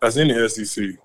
that's 0.00 0.16
in 0.16 0.28
the 0.28 0.48
SEC. 0.48 0.96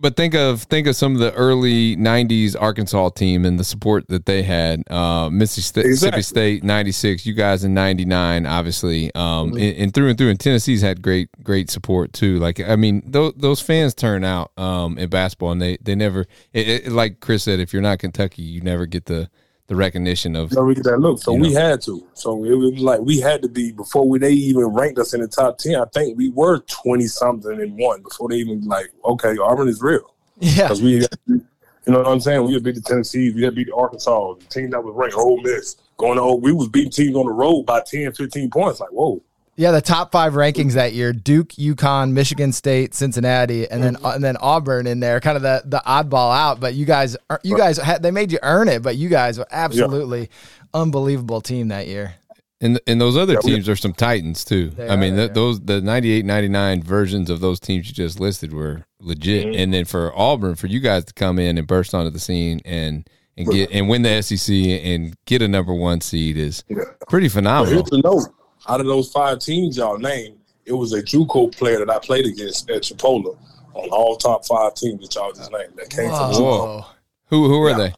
But 0.00 0.16
think 0.16 0.34
of 0.34 0.62
think 0.62 0.86
of 0.86 0.96
some 0.96 1.12
of 1.14 1.20
the 1.20 1.30
early 1.34 1.94
'90s 1.94 2.56
Arkansas 2.58 3.10
team 3.10 3.44
and 3.44 3.58
the 3.58 3.64
support 3.64 4.08
that 4.08 4.24
they 4.24 4.42
had. 4.42 4.82
Uh, 4.90 5.28
Mississippi, 5.28 5.88
Exactly. 5.88 6.22
State 6.22 6.64
'96, 6.64 7.26
you 7.26 7.34
guys 7.34 7.64
in 7.64 7.74
'99, 7.74 8.46
obviously, 8.46 9.14
um, 9.14 9.52
and, 9.52 9.76
and 9.76 9.94
through 9.94 10.08
and 10.08 10.16
through. 10.16 10.30
And 10.30 10.40
Tennessee's 10.40 10.80
had 10.80 11.02
great 11.02 11.28
great 11.42 11.70
support 11.70 12.14
too. 12.14 12.38
Like 12.38 12.60
I 12.60 12.76
mean, 12.76 13.02
those 13.04 13.34
those 13.36 13.60
fans 13.60 13.94
turn 13.94 14.24
out 14.24 14.52
um, 14.56 14.96
in 14.96 15.10
basketball, 15.10 15.52
and 15.52 15.60
they 15.60 15.76
they 15.82 15.94
never 15.94 16.22
it, 16.54 16.68
it, 16.68 16.92
like 16.92 17.20
Chris 17.20 17.42
said, 17.42 17.60
if 17.60 17.74
you're 17.74 17.82
not 17.82 17.98
Kentucky, 17.98 18.40
you 18.42 18.62
never 18.62 18.86
get 18.86 19.04
the 19.04 19.28
the 19.70 19.76
recognition 19.76 20.34
of. 20.34 20.52
So 20.52 20.64
we 20.64 20.74
get 20.74 20.82
that 20.82 20.98
look. 20.98 21.22
So 21.22 21.32
we 21.32 21.54
know. 21.54 21.60
had 21.60 21.80
to. 21.82 22.04
So 22.14 22.44
it 22.44 22.56
was 22.56 22.80
like 22.80 22.98
we 23.00 23.20
had 23.20 23.40
to 23.42 23.48
be 23.48 23.70
before 23.70 24.06
we, 24.06 24.18
they 24.18 24.32
even 24.32 24.64
ranked 24.64 24.98
us 24.98 25.14
in 25.14 25.20
the 25.20 25.28
top 25.28 25.58
ten. 25.58 25.76
I 25.76 25.84
think 25.94 26.18
we 26.18 26.28
were 26.30 26.58
twenty 26.66 27.06
something 27.06 27.52
and 27.52 27.78
one 27.78 28.02
before 28.02 28.28
they 28.28 28.38
even 28.38 28.62
like 28.62 28.90
okay, 29.04 29.38
Auburn 29.38 29.68
is 29.68 29.80
real. 29.80 30.12
Yeah. 30.40 30.64
Because 30.64 30.82
we, 30.82 31.06
you 31.28 31.46
know 31.86 31.98
what 31.98 32.08
I'm 32.08 32.18
saying? 32.18 32.44
We 32.44 32.54
had 32.54 32.64
beat 32.64 32.74
the 32.74 32.80
Tennessee, 32.80 33.30
we 33.30 33.44
had 33.44 33.54
beat 33.54 33.68
the 33.68 33.74
Arkansas, 33.76 34.34
the 34.34 34.44
team 34.46 34.70
that 34.70 34.82
was 34.82 34.92
ranked 34.96 35.14
Ole 35.14 35.40
Miss. 35.40 35.76
Going 35.98 36.16
to, 36.16 36.34
we 36.34 36.50
was 36.50 36.68
beating 36.68 36.90
teams 36.90 37.14
on 37.14 37.26
the 37.26 37.32
road 37.32 37.64
by 37.64 37.82
10, 37.82 38.14
15 38.14 38.50
points. 38.50 38.80
Like, 38.80 38.88
whoa. 38.90 39.22
Yeah, 39.60 39.72
the 39.72 39.82
top 39.82 40.10
five 40.10 40.32
rankings 40.32 40.72
that 40.72 40.94
year: 40.94 41.12
Duke, 41.12 41.50
UConn, 41.50 42.12
Michigan 42.12 42.50
State, 42.50 42.94
Cincinnati, 42.94 43.70
and 43.70 43.82
then 43.82 43.98
and 44.02 44.24
then 44.24 44.38
Auburn 44.38 44.86
in 44.86 45.00
there, 45.00 45.20
kind 45.20 45.36
of 45.36 45.42
the 45.42 45.60
the 45.66 45.82
oddball 45.86 46.34
out. 46.34 46.60
But 46.60 46.72
you 46.72 46.86
guys, 46.86 47.14
you 47.42 47.58
guys 47.58 47.76
had 47.76 48.02
they 48.02 48.10
made 48.10 48.32
you 48.32 48.38
earn 48.42 48.68
it, 48.68 48.82
but 48.82 48.96
you 48.96 49.10
guys 49.10 49.38
were 49.38 49.46
absolutely 49.50 50.30
unbelievable 50.72 51.42
team 51.42 51.68
that 51.68 51.86
year. 51.88 52.14
And 52.62 52.80
and 52.86 52.98
those 52.98 53.18
other 53.18 53.36
teams 53.36 53.68
are 53.68 53.76
some 53.76 53.92
titans 53.92 54.46
too. 54.46 54.70
They 54.70 54.88
I 54.88 54.96
mean, 54.96 55.12
are, 55.12 55.16
th- 55.16 55.28
yeah. 55.28 55.34
those 55.34 55.60
the 55.60 55.80
98, 55.82 56.24
99 56.24 56.82
versions 56.82 57.28
of 57.28 57.40
those 57.40 57.60
teams 57.60 57.86
you 57.88 57.94
just 57.94 58.18
listed 58.18 58.54
were 58.54 58.86
legit. 58.98 59.46
Mm-hmm. 59.46 59.60
And 59.60 59.74
then 59.74 59.84
for 59.84 60.10
Auburn, 60.18 60.54
for 60.54 60.68
you 60.68 60.80
guys 60.80 61.04
to 61.04 61.12
come 61.12 61.38
in 61.38 61.58
and 61.58 61.66
burst 61.66 61.94
onto 61.94 62.10
the 62.10 62.18
scene 62.18 62.60
and 62.64 63.06
and 63.36 63.46
get 63.46 63.70
and 63.72 63.90
win 63.90 64.00
the 64.02 64.22
SEC 64.22 64.54
and 64.54 65.14
get 65.26 65.42
a 65.42 65.48
number 65.48 65.74
one 65.74 66.00
seed 66.00 66.38
is 66.38 66.64
Yeah. 66.68 66.78
pretty 67.10 67.28
But 67.28 67.32
phenomenal. 67.32 67.74
here's 67.74 67.90
the 67.90 67.98
note. 68.02 68.26
Out 68.68 68.80
of 68.80 68.86
those 68.86 69.10
five 69.10 69.38
teams 69.38 69.76
y'all 69.76 69.98
named, 69.98 70.36
it 70.66 70.72
was 70.72 70.92
a 70.92 71.02
JUCO 71.02 71.56
player 71.56 71.78
that 71.78 71.90
I 71.90 71.98
played 71.98 72.26
against 72.26 72.68
at 72.70 72.82
Chipola 72.82 73.36
on 73.74 73.88
all 73.90 74.16
top 74.16 74.44
five 74.46 74.74
teams 74.74 75.00
that 75.02 75.14
y'all 75.14 75.32
just 75.32 75.50
named 75.50 75.72
that 75.76 75.90
came 75.90 76.08
from 76.10 76.32
JUCO. 76.32 76.84
Who 77.26 77.48
who 77.48 77.62
are 77.62 77.70
Yeah. 77.70 77.76
they? 77.78 77.94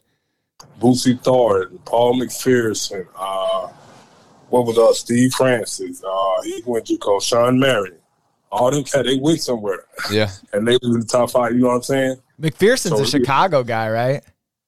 Bootsy 0.79 1.21
Thornton, 1.21 1.79
Paul 1.85 2.19
McPherson, 2.19 3.05
uh, 3.17 3.67
what 4.49 4.65
was 4.65 4.77
uh, 4.77 4.93
Steve 4.93 5.33
Francis, 5.33 6.03
uh, 6.03 6.41
he 6.43 6.61
went 6.65 6.85
to 6.87 6.97
call 6.97 7.19
Shawn 7.19 7.59
Marion. 7.59 7.97
All 8.51 8.69
them 8.69 8.83
cat, 8.83 9.05
they 9.05 9.15
went 9.17 9.41
somewhere, 9.41 9.85
Yeah. 10.11 10.29
and 10.53 10.67
they 10.67 10.73
was 10.81 10.93
in 10.93 10.99
the 10.99 11.05
top 11.05 11.31
five. 11.31 11.53
You 11.53 11.59
know 11.59 11.67
what 11.69 11.75
I'm 11.75 11.83
saying? 11.83 12.17
McPherson's 12.39 12.97
So, 12.97 13.01
a 13.01 13.05
Chicago 13.05 13.63
guy, 13.63 13.89
right? 13.89 14.23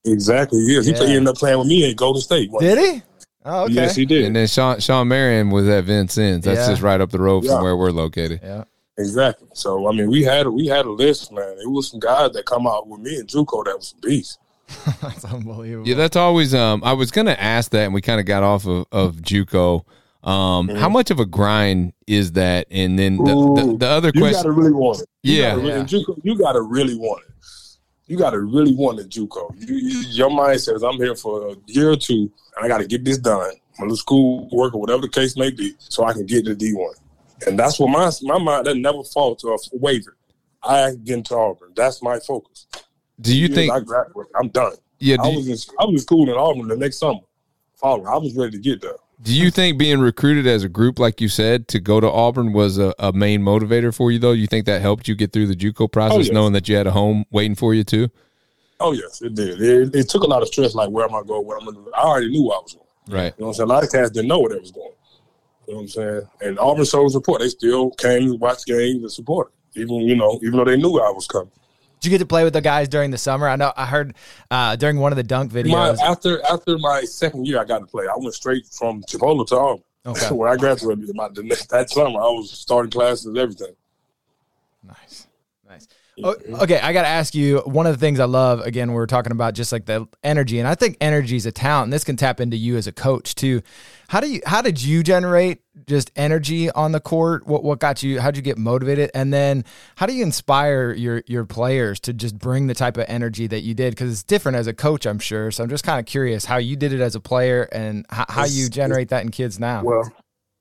Exactly. 0.06 0.60
Yeah, 0.62 0.82
he, 0.82 0.92
Yeah. 0.92 0.98
he 1.06 1.16
ended 1.16 1.28
up 1.30 1.38
playing 1.38 1.60
with 1.60 1.68
me 1.68 1.90
at 1.90 1.96
Golden 1.96 2.22
State. 2.22 2.52
Did 2.60 2.78
he? 2.78 3.02
Oh, 3.46 3.64
okay. 3.66 3.74
Yes, 3.74 3.96
he 3.96 4.06
did. 4.06 4.26
And 4.26 4.36
then 4.36 4.48
Sean 4.48 4.80
Shawn 4.80 5.08
Marion 5.08 5.52
was 5.52 5.68
at 5.70 5.84
Vincennes. 5.84 6.46
That's 6.46 6.62
Yeah. 6.62 6.70
just 6.70 6.82
right 6.82 7.00
up 7.00 7.12
the 7.12 7.20
road 7.20 7.42
from 7.46 7.52
Yeah. 7.56 7.62
where 7.62 7.78
we're 7.78 7.92
located. 7.92 8.40
yeah. 8.44 8.64
Exactly. 8.98 9.48
So 9.54 9.88
I 9.88 9.92
mean, 9.92 10.10
we 10.10 10.24
had 10.24 10.48
we 10.48 10.68
had 10.68 10.86
a 10.86 10.92
list, 10.92 11.32
man. 11.32 11.58
It 11.62 11.70
was 11.70 11.90
some 11.92 12.00
guys 12.00 12.32
that 12.32 12.46
come 12.46 12.66
out 12.66 12.88
with 12.88 13.02
me 13.02 13.18
and 13.18 13.28
JUCO 13.28 13.66
that 13.66 13.76
was 13.78 13.90
some 13.90 14.00
beasts. 14.02 14.38
That's 15.02 15.26
unbelievable. 15.26 15.88
Yeah, 15.88 15.96
that's 15.96 16.16
always. 16.16 16.56
Um, 16.56 16.82
I 16.84 16.94
was 16.94 17.12
gonna 17.12 17.36
ask 17.38 17.70
that, 17.72 17.84
and 17.86 17.94
we 17.94 18.02
kind 18.02 18.20
of 18.20 18.26
got 18.26 18.42
off 18.42 18.66
of, 18.66 18.86
of 18.92 19.18
JUCO. 19.18 19.84
Um, 20.24 20.70
How 20.70 20.90
much 20.90 21.12
of 21.12 21.20
a 21.20 21.26
grind 21.26 21.94
is 22.08 22.32
that? 22.32 22.66
And 22.72 22.98
then 22.98 23.18
the, 23.18 23.26
the, 23.26 23.32
Ooh, 23.36 23.78
the 23.78 23.88
other 23.88 24.12
question, 24.12 24.16
you 24.16 24.22
question, 24.32 24.38
gotta 24.44 24.52
really 24.54 24.72
want 24.74 25.02
it. 25.02 25.10
You 25.22 25.34
Yeah. 25.36 25.50
gotta 25.52 25.62
really, 25.62 25.72
Yeah. 25.72 25.84
JUCO, 25.84 26.20
you 26.24 26.38
gotta 26.40 26.62
really 26.62 26.96
want 26.96 27.22
it. 27.28 27.34
You 28.08 28.18
gotta 28.18 28.40
really 28.40 28.74
want 28.74 29.00
it, 29.00 29.10
JUCO. 29.10 29.54
You, 29.70 29.76
you, 29.76 30.00
your 30.10 30.30
mindset 30.32 30.76
is, 30.78 30.84
I'm 30.84 30.96
here 30.96 31.14
for 31.16 31.50
a 31.50 31.56
year 31.68 31.92
or 31.92 31.96
two, 31.96 32.32
and 32.56 32.66
I 32.66 32.68
got 32.68 32.80
to 32.80 32.88
get 32.88 33.04
this 33.06 33.18
done. 33.18 33.52
My 33.80 33.84
little 33.84 33.98
school 33.98 34.50
work 34.52 34.74
or 34.74 34.80
whatever 34.82 35.02
the 35.02 35.10
case 35.10 35.36
may 35.38 35.52
be, 35.52 35.74
so 35.80 36.06
I 36.06 36.14
can 36.14 36.26
get 36.26 36.46
to 36.46 36.56
D 36.56 36.74
one. 36.74 36.96
And 37.46 37.60
that's 37.60 37.80
what 37.80 37.90
my 37.90 38.10
my 38.24 38.38
mind 38.44 38.66
that 38.68 38.76
never 38.78 39.04
falls 39.04 39.42
to 39.42 39.50
a 39.50 39.58
waver. 39.74 40.16
I 40.64 40.96
get 41.04 41.18
into 41.18 41.36
Auburn. 41.36 41.74
That's 41.76 42.02
my 42.02 42.20
focus. 42.20 42.68
do 43.22 43.36
you 43.36 43.48
Years 43.48 43.56
think? 43.56 43.72
I 43.74 43.80
graduate? 43.82 44.28
I'm 44.40 44.48
done. 44.50 44.74
Yeah. 45.00 45.18
I 45.22 45.28
was 45.28 45.48
in 45.48 45.74
I 45.80 45.86
was 45.86 45.94
in 45.96 46.00
school 46.00 46.30
in 46.30 46.36
Auburn 46.36 46.68
the 46.70 46.78
next 46.78 46.98
summer. 47.00 47.20
Following, 47.76 48.08
I 48.08 48.18
was 48.18 48.34
ready 48.36 48.52
to 48.54 48.58
get 48.58 48.82
there. 48.82 48.94
do 49.22 49.34
you 49.38 49.52
think 49.52 49.78
being 49.78 50.00
recruited 50.00 50.48
as 50.48 50.64
a 50.64 50.70
group, 50.70 50.98
like 50.98 51.20
you 51.20 51.28
said, 51.28 51.68
to 51.68 51.80
go 51.82 52.00
to 52.00 52.10
Auburn 52.10 52.54
was 52.54 52.78
a, 52.78 52.96
a 53.00 53.12
main 53.12 53.42
motivator 53.42 53.94
for 53.94 54.10
you? 54.12 54.18
Though 54.20 54.32
you 54.32 54.48
think 54.48 54.66
that 54.68 54.82
helped 54.82 55.10
you 55.10 55.16
get 55.16 55.34
through 55.34 55.48
the 55.48 55.56
JUCO 55.56 55.92
process, 55.92 56.16
Oh, 56.16 56.20
yes. 56.22 56.32
knowing 56.32 56.54
that 56.54 56.70
you 56.70 56.78
had 56.78 56.88
a 56.88 56.92
home 56.92 57.26
waiting 57.32 57.56
for 57.56 57.74
you 57.74 57.84
too? 57.84 58.10
Oh 58.80 58.92
yes, 58.92 59.22
it 59.22 59.36
did. 59.36 59.62
It, 59.62 59.96
it 59.96 60.10
took 60.10 60.24
a 60.24 60.28
lot 60.28 60.42
of 60.42 60.48
stress. 60.48 60.76
Like 60.76 60.90
where 60.90 61.06
am 61.06 61.16
I 61.16 61.24
going? 61.24 61.46
Where 61.46 61.58
I'm 61.58 61.66
gonna, 61.66 61.90
I 61.96 62.02
already 62.02 62.30
knew 62.30 62.48
where 62.48 62.58
I 62.58 62.62
was 62.62 62.74
going. 62.74 62.86
Right. 63.08 63.34
You 63.38 63.42
know 63.42 63.48
what 63.48 63.48
I'm 63.48 63.54
saying? 63.54 63.70
A 63.70 63.74
lot 63.74 63.84
of 63.84 63.92
cats 63.92 64.12
didn't 64.12 64.28
know 64.28 64.40
where 64.40 64.50
they 64.50 64.60
was 64.60 64.72
going. 64.72 64.92
You 65.68 65.74
know 65.74 65.78
what 65.78 65.82
I'm 65.84 65.88
saying? 65.88 66.22
And 66.42 66.60
Auburn 66.60 66.86
showed 66.86 67.10
support. 67.10 67.42
They 67.42 67.50
still 67.50 67.92
came 67.92 68.32
to 68.32 68.36
watch 68.36 68.66
games 68.66 69.02
and 69.02 69.12
supported. 69.12 69.52
Even 69.76 69.96
you 70.02 70.16
know, 70.16 70.40
even 70.44 70.58
though 70.58 70.66
they 70.66 70.78
knew 70.78 71.00
I 71.00 71.12
was 71.12 71.28
coming. 71.28 71.52
Did 72.00 72.12
you 72.12 72.18
get 72.18 72.20
to 72.20 72.28
play 72.28 72.44
with 72.44 72.54
the 72.54 72.62
guys 72.62 72.88
during 72.88 73.12
the 73.12 73.18
summer? 73.18 73.48
I 73.48 73.56
know 73.56 73.74
I 73.76 73.86
heard 73.86 74.16
uh, 74.52 74.76
during 74.76 75.00
one 75.00 75.12
of 75.12 75.16
the 75.16 75.24
dunk 75.24 75.54
My, 75.54 75.64
videos. 75.64 76.00
after 76.00 76.42
after 76.46 76.78
my 76.78 77.02
second 77.02 77.48
year, 77.48 77.60
I 77.60 77.66
got 77.66 77.80
to 77.80 77.86
play. 77.86 78.06
I 78.06 78.16
went 78.18 78.34
straight 78.34 78.66
from 78.68 79.02
Chipola 79.04 79.48
to 79.48 79.56
Auburn. 79.58 79.84
Okay. 80.06 80.28
Where 80.36 80.50
I 80.50 80.56
graduated, 80.56 81.10
my, 81.16 81.30
the 81.30 81.44
next, 81.44 81.70
that 81.72 81.90
summer, 81.90 82.20
I 82.20 82.28
was 82.28 82.52
starting 82.52 82.92
classes, 82.92 83.36
everything. 83.36 83.76
Nice. 84.84 85.25
Oh, 86.24 86.36
okay, 86.62 86.80
I 86.80 86.94
got 86.94 87.02
to 87.02 87.10
ask 87.10 87.36
you 87.36 87.60
one 87.66 87.86
of 87.86 87.94
the 87.94 88.00
things 88.00 88.22
I 88.22 88.26
love. 88.26 88.62
Again, 88.62 88.94
we're 88.94 89.06
talking 89.06 89.34
about 89.34 89.54
just 89.54 89.74
like 89.74 89.86
the 89.86 90.08
energy, 90.24 90.60
and 90.60 90.68
I 90.68 90.76
think 90.76 90.96
energy 91.02 91.36
is 91.36 91.46
a 91.46 91.52
talent. 91.52 91.86
And 91.86 91.94
this 91.94 92.06
can 92.06 92.16
tap 92.16 92.40
into 92.40 92.56
you 92.56 92.78
as 92.78 92.88
a 92.88 92.94
coach 92.94 93.36
too. 93.36 93.62
How 94.08 94.22
do 94.22 94.30
you? 94.30 94.42
How 94.46 94.62
did 94.62 94.82
you 94.82 95.04
generate 95.04 95.62
just 95.88 96.12
energy 96.16 96.72
on 96.72 96.94
the 96.94 97.02
court? 97.02 97.46
What 97.46 97.66
What 97.66 97.80
got 97.80 98.02
you? 98.02 98.22
How 98.22 98.30
would 98.30 98.38
you 98.38 98.44
get 98.44 98.58
motivated? 98.58 99.12
And 99.14 99.34
then 99.34 99.66
how 99.98 100.06
do 100.06 100.14
you 100.14 100.24
inspire 100.24 100.94
your 100.94 101.22
your 101.28 101.44
players 101.44 102.00
to 102.02 102.14
just 102.14 102.38
bring 102.38 102.68
the 102.68 102.76
type 102.76 102.96
of 102.96 103.06
energy 103.10 103.48
that 103.48 103.62
you 103.62 103.74
did? 103.74 103.92
Because 103.92 104.10
it's 104.12 104.24
different 104.24 104.58
as 104.58 104.68
a 104.68 104.74
coach, 104.74 105.06
I'm 105.06 105.20
sure. 105.20 105.52
So 105.52 105.64
I'm 105.64 105.70
just 105.70 105.84
kind 105.84 106.00
of 106.00 106.06
curious 106.06 106.46
how 106.46 106.58
you 106.58 106.78
did 106.78 106.94
it 106.94 107.02
as 107.02 107.16
a 107.16 107.20
player 107.20 107.68
and 107.74 108.06
how, 108.10 108.26
how 108.30 108.46
you 108.46 108.70
generate 108.70 109.10
that 109.10 109.24
in 109.24 109.32
kids 109.32 109.60
now. 109.60 109.84
Well, 109.84 110.14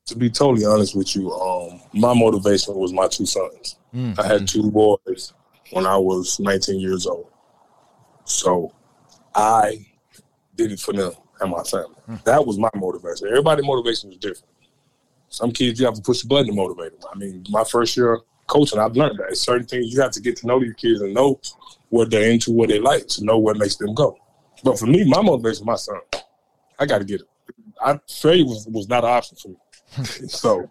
to 0.06 0.16
be 0.16 0.30
totally 0.30 0.66
honest 0.66 0.96
with 0.96 1.14
you, 1.14 1.32
um, 1.32 1.80
my 1.92 2.12
motivation 2.12 2.74
was 2.74 2.92
my 2.92 3.06
two 3.06 3.24
sons. 3.24 3.76
Mm. 3.94 4.18
I 4.18 4.26
had 4.26 4.48
two 4.48 4.68
boys 4.70 5.32
when 5.74 5.86
I 5.86 5.96
was 5.96 6.38
19 6.38 6.78
years 6.78 7.04
old. 7.04 7.30
So 8.24 8.72
I 9.34 9.86
did 10.54 10.70
it 10.70 10.78
for 10.78 10.92
them 10.92 11.12
and 11.40 11.50
my 11.50 11.64
family. 11.64 11.96
Hmm. 12.06 12.16
That 12.24 12.46
was 12.46 12.58
my 12.58 12.70
motivation. 12.76 13.26
Everybody's 13.26 13.66
motivation 13.66 14.12
is 14.12 14.18
different. 14.18 14.52
Some 15.28 15.50
kids 15.50 15.80
you 15.80 15.86
have 15.86 15.96
to 15.96 16.02
push 16.02 16.22
the 16.22 16.28
button 16.28 16.46
to 16.46 16.52
motivate 16.52 16.92
them. 16.92 17.10
I 17.12 17.18
mean, 17.18 17.44
my 17.50 17.64
first 17.64 17.96
year 17.96 18.20
coaching, 18.46 18.78
I've 18.78 18.96
learned 18.96 19.18
that. 19.18 19.30
It's 19.30 19.40
certain 19.40 19.66
things 19.66 19.92
you 19.92 20.00
have 20.00 20.12
to 20.12 20.20
get 20.20 20.36
to 20.36 20.46
know 20.46 20.60
these 20.60 20.74
kids 20.74 21.00
and 21.00 21.12
know 21.12 21.40
what 21.88 22.08
they're 22.08 22.30
into, 22.30 22.52
what 22.52 22.68
they 22.68 22.78
like, 22.78 23.08
to 23.08 23.24
know 23.24 23.38
what 23.38 23.58
makes 23.58 23.74
them 23.74 23.94
go. 23.94 24.16
But 24.62 24.78
for 24.78 24.86
me, 24.86 25.02
my 25.04 25.22
motivation, 25.22 25.62
is 25.62 25.64
my 25.64 25.74
son. 25.74 25.98
I 26.78 26.86
got 26.86 26.98
to 26.98 27.04
get 27.04 27.22
it. 27.22 27.26
I 27.84 27.98
failure 28.08 28.44
was, 28.44 28.68
was 28.68 28.88
not 28.88 29.02
an 29.02 29.10
option 29.10 29.36
for 29.36 29.48
me. 29.48 29.56
so 30.28 30.70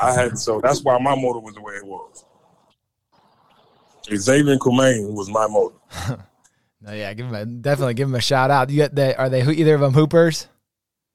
I 0.00 0.12
had 0.12 0.38
so 0.38 0.60
that's 0.60 0.82
why 0.82 0.98
my 0.98 1.14
motive 1.14 1.42
was 1.42 1.54
the 1.54 1.62
way 1.62 1.74
it 1.74 1.86
was. 1.86 2.26
Xavier 4.12 4.52
and 4.52 4.60
Kumain 4.60 5.12
was 5.14 5.28
my 5.30 5.46
motive. 5.46 5.78
No, 6.86 6.92
yeah, 6.92 7.14
give 7.14 7.24
him 7.24 7.34
a, 7.34 7.46
definitely 7.46 7.94
give 7.94 8.08
him 8.08 8.14
a 8.14 8.20
shout 8.20 8.50
out. 8.50 8.68
You 8.68 8.76
get 8.76 8.94
the, 8.94 9.16
are 9.18 9.30
they 9.30 9.40
either 9.42 9.74
of 9.74 9.80
them 9.80 9.94
hoopers? 9.94 10.48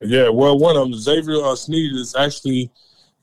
Yeah, 0.01 0.29
well, 0.29 0.57
one 0.57 0.75
of 0.75 0.81
them, 0.89 0.95
Xavier 0.95 1.43
uh, 1.45 1.55
Sneed, 1.55 1.93
is 1.93 2.15
actually 2.15 2.71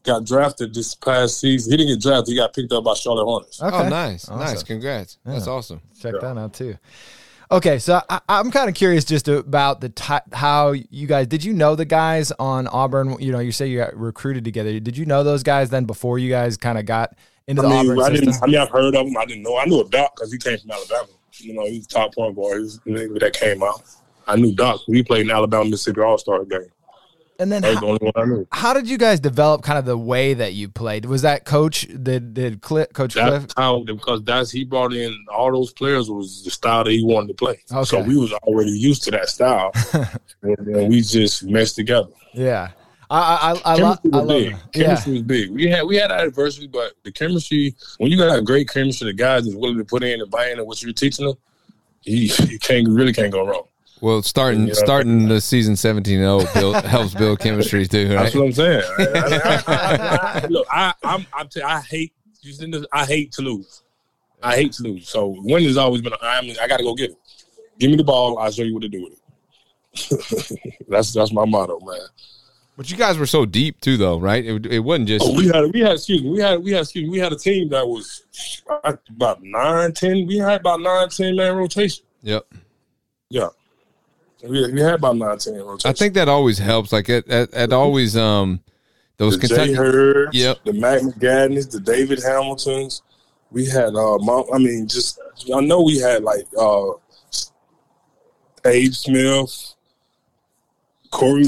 got 0.05 0.25
drafted 0.25 0.73
this 0.73 0.95
past 0.95 1.41
season. 1.41 1.73
He 1.73 1.77
didn't 1.79 1.95
get 1.95 2.03
drafted; 2.09 2.29
he 2.33 2.37
got 2.37 2.55
picked 2.55 2.71
up 2.73 2.85
by 2.85 2.95
Charlotte 2.95 3.25
Hornets. 3.25 3.61
Okay. 3.61 3.77
Oh, 3.77 3.89
nice, 3.89 4.29
Awesome. 4.29 4.39
nice, 4.39 4.63
congrats. 4.63 5.19
That's 5.25 5.49
awesome. 5.49 5.81
check 6.01 6.15
that 6.21 6.39
out 6.39 6.55
too. 6.55 6.79
Okay, 7.51 7.81
so 7.81 8.01
I, 8.09 8.21
I'm 8.29 8.53
kind 8.53 8.69
of 8.69 8.77
curious 8.77 9.05
just 9.05 9.27
about 9.27 9.81
the 9.81 9.89
ty 9.89 10.21
how 10.33 10.71
you 10.71 11.09
guys 11.09 11.27
did 11.27 11.43
you 11.43 11.53
know 11.53 11.75
the 11.75 11.85
guys 11.85 12.31
on 12.39 12.69
Auburn? 12.69 13.17
You 13.19 13.33
know, 13.33 13.41
you 13.41 13.51
say 13.51 13.67
you 13.67 13.79
got 13.79 13.97
recruited 13.97 14.45
together. 14.45 14.79
Did 14.79 14.97
you 14.97 15.05
know 15.05 15.25
those 15.25 15.43
guys 15.43 15.71
then 15.71 15.85
before 15.85 16.21
you 16.21 16.31
guys 16.31 16.57
kind 16.57 16.79
of 16.79 16.87
got 16.87 17.17
into 17.49 17.63
I 17.63 17.65
the 17.65 17.69
mean, 17.69 17.79
Auburn 17.91 17.99
I 18.01 18.09
system? 18.09 18.27
didn't. 18.31 18.43
I 18.43 18.47
mean, 18.47 18.57
I've 18.57 18.71
heard 18.71 18.95
of 18.95 19.07
him. 19.07 19.17
I 19.17 19.25
didn't 19.25 19.43
know. 19.43 19.57
I 19.57 19.65
knew 19.67 19.81
of 19.81 19.91
Doc 19.91 20.13
because 20.17 20.33
he 20.33 20.39
came 20.39 20.59
from 20.59 20.71
Alabama. 20.73 21.09
You 21.39 21.55
know, 21.55 21.67
he's 21.67 21.87
top 21.87 22.15
point 22.15 22.35
guard. 22.37 22.57
He 22.57 22.63
was 22.63 22.79
the 22.81 22.91
nigga 22.93 23.21
that 23.21 23.33
came 23.35 23.63
out. 23.63 23.83
I 24.27 24.37
knew 24.37 24.55
Doc. 24.55 24.81
We 24.89 25.03
played 25.03 25.27
in 25.27 25.31
Alabama 25.31 25.65
Mississippi 25.67 26.01
All 26.01 26.19
Star 26.19 26.45
game. 26.45 26.63
and 27.39 27.53
then 27.53 27.63
how, 27.63 27.79
the 27.79 27.87
only 27.87 27.99
one 28.01 28.13
I 28.17 28.25
knew. 28.25 28.47
how 28.51 28.73
did 28.73 28.89
you 28.89 28.97
guys 28.99 29.21
develop 29.21 29.63
kind 29.63 29.79
of 29.79 29.85
the 29.85 29.97
way 29.99 30.33
that 30.35 30.55
you 30.55 30.69
played? 30.71 31.05
Was 31.05 31.23
that 31.23 31.45
coach 31.45 31.87
did 32.03 32.33
did 32.35 32.63
Cliff, 32.63 32.93
Coach 32.95 33.13
Cliff? 33.13 33.43
That's 33.43 33.55
how 33.57 33.85
because 33.85 34.25
that's 34.25 34.51
he 34.51 34.65
brought 34.65 34.95
in 34.95 35.15
all 35.31 35.53
those 35.53 35.73
players 35.73 36.11
was 36.11 36.43
the 36.43 36.51
style 36.51 36.83
that 36.85 36.91
he 36.91 37.05
wanted 37.05 37.29
to 37.29 37.35
play. 37.35 37.61
So 37.85 38.01
we 38.03 38.17
was 38.17 38.33
already 38.33 38.71
used 38.73 39.03
to 39.05 39.11
that 39.13 39.29
style, 39.29 39.71
and 40.43 40.57
then 40.67 40.89
we 40.89 41.03
just 41.03 41.45
meshed 41.45 41.77
together. 41.77 42.09
Yeah, 42.33 42.71
I 43.11 43.19
I 43.19 43.53
I, 43.53 43.61
I, 43.65 43.75
lo- 43.75 43.97
Chemistry 43.97 44.11
I 44.13 44.17
was 44.17 44.27
love 44.27 44.29
big. 44.29 44.47
it. 44.53 44.59
Yeah, 44.75 44.85
Chemistry 44.87 45.13
was 45.13 45.23
big. 45.23 45.51
We 45.51 45.67
had 45.69 45.83
we 45.85 45.97
had 45.97 46.11
adversity, 46.11 46.67
but 46.67 46.93
the 47.05 47.13
chemistry 47.13 47.75
when 47.99 48.11
you 48.11 48.17
got 48.19 48.37
a 48.39 48.43
great 48.43 48.69
chemistry, 48.69 49.07
the 49.07 49.13
guys 49.15 49.45
that's 49.45 49.57
willing 49.57 49.79
to 49.79 49.85
put 49.85 50.03
in 50.03 50.21
and 50.21 50.31
buy 50.31 50.51
in 50.51 50.59
and 50.59 50.67
what 50.67 50.83
you're 50.83 50.93
teaching 50.93 51.27
them, 51.27 51.37
you, 52.03 52.33
you 52.49 52.59
can't 52.59 52.89
really 52.89 53.13
can't 53.13 53.33
go 53.33 53.47
wrong. 53.47 53.65
Well, 54.01 54.23
starting 54.23 54.67
Yeah. 54.69 54.75
starting 54.75 55.27
the 55.27 55.41
season 55.41 55.73
17-0 55.75 56.53
build, 56.55 56.77
helps 56.85 57.15
build 57.15 57.39
chemistry 57.39 57.87
too, 57.87 58.15
right? 58.15 58.25
That's 58.25 58.35
what 58.35 58.45
I'm 58.45 58.53
saying. 58.53 58.83
I, 58.99 59.63
I, 59.67 59.75
I, 59.75 60.41
I, 60.43 60.47
look, 60.49 60.67
I, 60.71 60.95
I'm, 61.03 61.27
I'm 61.33 61.49
t- 61.49 61.63
I 61.63 61.81
hate. 61.81 62.13
you 62.43 62.53
this? 62.55 62.85
I 62.93 63.07
hate 63.07 63.33
to 63.33 63.43
lose. 63.43 63.83
I 64.43 64.55
hate 64.57 64.73
to 64.75 64.83
lose. 64.83 65.09
So 65.09 65.35
winning 65.39 65.69
has 65.69 65.79
always 65.79 66.03
been. 66.03 66.13
I'm, 66.21 66.45
I 66.61 66.69
got 66.69 66.77
to 66.77 66.83
go 66.85 66.95
get 66.95 67.13
it. 67.13 67.17
Give 67.79 67.91
me 67.91 67.97
the 67.97 68.05
ball. 68.05 68.39
I'll 68.39 68.51
show 68.51 68.65
you 68.65 68.75
what 68.75 68.83
to 68.83 68.89
do 68.89 69.03
with 69.05 69.15
it. 69.15 70.81
that's 70.89 71.13
that's 71.15 71.33
my 71.33 71.47
motto, 71.47 71.81
man. 71.81 71.99
But 72.77 72.91
you 72.91 72.97
guys 72.97 73.17
were 73.17 73.27
so 73.27 73.47
deep 73.47 73.81
too, 73.81 73.97
though, 73.97 74.19
right? 74.21 74.45
It, 74.45 74.67
it 74.67 74.79
wasn't 74.81 75.09
just 75.09 75.25
Oh, 75.27 75.35
we 75.35 75.47
had 75.47 75.73
we 75.73 75.81
had 75.81 75.93
excuse 75.93 76.23
me, 76.23 76.31
we 76.31 76.41
had 76.41 76.63
we 76.63 76.73
had 76.73 76.83
excuse 76.83 77.05
me, 77.05 77.11
we 77.11 77.19
had 77.19 77.33
a 77.33 77.37
team 77.39 77.71
that 77.71 77.87
was 77.89 78.23
about 79.09 79.43
nine, 79.43 79.93
ten. 79.93 80.27
We 80.27 80.37
had 80.37 80.61
about 80.61 80.81
nine, 80.81 81.09
ten 81.09 81.37
man 81.37 81.57
rotation. 81.57 82.05
Yep. 82.23 82.47
Yeah, 83.31 83.49
we, 84.43 84.73
we 84.73 84.81
had 84.81 84.95
about 84.95 85.17
nine, 85.17 85.39
ten 85.39 85.55
rotation. 85.55 85.89
I 85.89 85.95
think 85.95 86.15
that 86.15 86.29
always 86.29 86.59
helps. 86.59 86.93
Like 86.93 87.09
it, 87.09 87.25
it, 87.29 87.49
it 87.55 87.73
always 87.73 88.15
um 88.17 88.61
those 89.17 89.39
the 89.39 89.49
Kentucky. 89.49 89.69
Jay 89.71 89.75
Herds, 89.75 90.37
Yep. 90.37 90.65
the 90.65 90.73
Mac 90.75 91.01
McGadness, 91.01 91.71
the 91.71 91.81
David 91.81 92.23
Hamiltons. 92.23 93.01
We 93.51 93.65
had 93.65 93.95
uh 93.95 94.17
I 94.53 94.59
mean, 94.59 94.87
just 94.87 95.19
I 95.55 95.61
know 95.63 95.81
we 95.81 95.99
had 95.99 96.23
like 96.23 96.45
uh 96.59 96.91
Abe 98.67 98.93
Smith, 98.93 99.75
Corey 101.11 101.47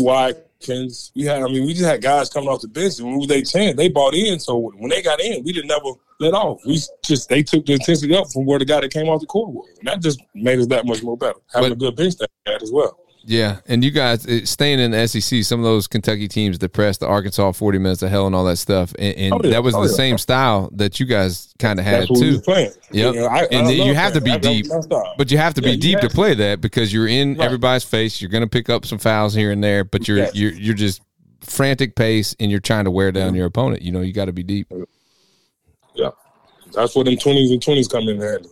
Watkins. 0.60 1.12
We 1.14 1.24
had 1.24 1.42
I 1.42 1.46
mean, 1.46 1.66
we 1.66 1.72
just 1.72 1.84
had 1.84 2.02
guys 2.02 2.28
coming 2.30 2.48
off 2.48 2.60
the 2.60 2.68
bench 2.68 2.98
and 2.98 3.18
when 3.18 3.76
they 3.76 3.88
bought 3.88 4.14
in. 4.14 4.38
So 4.38 4.70
when 4.76 4.90
they 4.90 5.02
got 5.02 5.20
in, 5.20 5.42
we 5.44 5.52
didn't 5.52 5.68
never 5.68 5.90
let 6.20 6.34
off. 6.34 6.60
We 6.66 6.80
just 7.04 7.28
they 7.28 7.42
took 7.42 7.66
the 7.66 7.74
intensity 7.74 8.14
up 8.16 8.30
from 8.32 8.44
where 8.44 8.58
the 8.58 8.64
guy 8.64 8.80
that 8.80 8.92
came 8.92 9.08
off 9.08 9.20
the 9.20 9.26
court 9.26 9.50
was. 9.50 9.68
And 9.78 9.88
that 9.88 10.02
just 10.02 10.20
made 10.34 10.58
us 10.58 10.66
that 10.68 10.86
much 10.86 11.02
more 11.02 11.16
better. 11.16 11.38
Having 11.52 11.70
But- 11.70 11.76
a 11.76 11.78
good 11.78 11.96
bench 11.96 12.16
that 12.16 12.30
we 12.46 12.52
had 12.52 12.62
as 12.62 12.72
well. 12.72 12.98
Yeah, 13.30 13.58
and 13.66 13.84
you 13.84 13.90
guys 13.90 14.26
staying 14.48 14.80
in 14.80 14.92
the 14.92 15.06
SEC, 15.06 15.44
some 15.44 15.60
of 15.60 15.64
those 15.64 15.86
Kentucky 15.86 16.28
teams 16.28 16.58
that 16.60 16.70
pressed 16.72 17.00
the 17.00 17.06
Arkansas 17.06 17.52
forty 17.52 17.76
minutes 17.78 18.00
of 18.02 18.08
hell 18.08 18.26
and 18.26 18.34
all 18.34 18.46
that 18.46 18.56
stuff, 18.56 18.94
and, 18.98 19.14
and 19.18 19.34
Oh, 19.34 19.40
yeah. 19.44 19.50
that 19.50 19.62
was 19.62 19.74
Oh, 19.74 19.82
the 19.82 19.90
yeah. 19.90 19.94
same 19.96 20.16
style 20.16 20.70
that 20.72 20.98
you 20.98 21.04
guys 21.04 21.52
kind 21.58 21.78
of 21.78 21.84
had 21.84 22.08
what 22.08 22.18
too. 22.18 22.40
Yep. 22.46 22.74
You 22.92 23.26
I- 23.26 23.46
and 23.52 23.66
I 23.66 23.70
you 23.72 23.92
have 23.94 24.14
to 24.14 24.22
be 24.22 24.30
That- 24.30 24.40
that 24.42 24.48
deep, 24.48 24.66
but 25.18 25.30
you 25.30 25.36
have 25.36 25.52
to 25.54 25.60
Yeah, 25.60 25.72
be 25.72 25.76
deep 25.76 26.00
to 26.00 26.08
to. 26.08 26.14
play 26.14 26.32
that 26.36 26.62
because 26.62 26.90
you're 26.90 27.06
in 27.06 27.34
Right. 27.36 27.44
everybody's 27.44 27.84
face. 27.84 28.22
You're 28.22 28.30
going 28.30 28.44
to 28.44 28.48
pick 28.48 28.70
up 28.70 28.86
some 28.86 28.96
fouls 28.98 29.34
here 29.34 29.52
and 29.52 29.62
there, 29.62 29.84
but 29.84 30.08
you're 30.08 30.16
Yes. 30.16 30.34
you're 30.34 30.52
you're 30.54 30.74
just 30.74 31.02
frantic 31.42 31.96
pace 31.96 32.34
and 32.40 32.50
you're 32.50 32.60
trying 32.60 32.86
to 32.86 32.90
wear 32.90 33.12
down 33.12 33.34
your 33.34 33.44
opponent. 33.44 33.82
You 33.82 33.92
know, 33.92 34.00
you 34.00 34.14
got 34.14 34.24
to 34.24 34.32
be 34.32 34.42
deep. 34.42 34.72
Yeah. 35.94 36.10
That's 36.72 36.94
where 36.96 37.04
them 37.04 37.18
twenties 37.18 37.50
and 37.50 37.60
twenties 37.60 37.88
come 37.88 38.08
in 38.08 38.20
handy. 38.22 38.48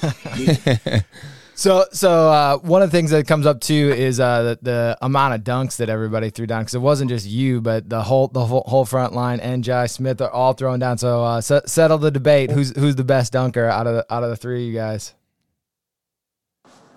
So, 1.58 1.86
so 1.90 2.10
uh, 2.30 2.58
one 2.58 2.82
of 2.82 2.90
the 2.90 2.96
things 2.96 3.10
that 3.12 3.26
comes 3.26 3.46
up 3.46 3.62
too 3.62 3.90
is 3.96 4.20
uh, 4.20 4.42
the, 4.42 4.58
the 4.60 4.98
amount 5.00 5.34
of 5.34 5.40
dunks 5.40 5.78
that 5.78 5.88
everybody 5.88 6.28
threw 6.28 6.46
down 6.46 6.60
because 6.62 6.74
it 6.74 6.80
wasn't 6.80 7.08
just 7.08 7.26
you, 7.26 7.62
but 7.62 7.88
the 7.88 8.02
whole 8.02 8.28
the 8.28 8.44
whole, 8.44 8.62
whole 8.66 8.84
front 8.84 9.14
line 9.14 9.40
and 9.40 9.64
Jai 9.64 9.86
Smith 9.86 10.20
are 10.20 10.30
all 10.30 10.52
throwing 10.52 10.80
down. 10.80 10.98
So, 10.98 11.24
uh, 11.24 11.40
se- 11.40 11.62
settle 11.64 11.96
the 11.96 12.10
debate. 12.10 12.50
Who's 12.50 12.76
who's 12.76 12.94
the 12.96 13.04
best 13.04 13.32
dunker 13.32 13.64
out 13.64 13.86
of 13.86 13.94
the, 13.94 14.06
out 14.12 14.22
of 14.22 14.28
the 14.28 14.36
three 14.36 14.66
of 14.66 14.68
you 14.70 14.74
guys? 14.78 15.14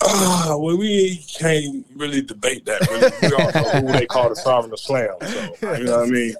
Uh, 0.01 0.56
well, 0.58 0.78
we 0.78 1.18
can't 1.39 1.86
really 1.96 2.22
debate 2.22 2.66
that. 2.66 2.82
Really. 2.89 3.30
We 3.30 3.36
all 3.36 3.51
know 3.84 3.88
who 3.88 4.00
they 4.00 4.06
call 4.06 4.30
the 4.30 4.36
sovereign 4.36 4.72
of 4.74 4.80
slam. 4.80 5.10
So 5.60 5.74
you 5.75 5.84
know 5.86 6.00
what 6.00 6.08
I 6.08 6.12
mean. 6.12 6.36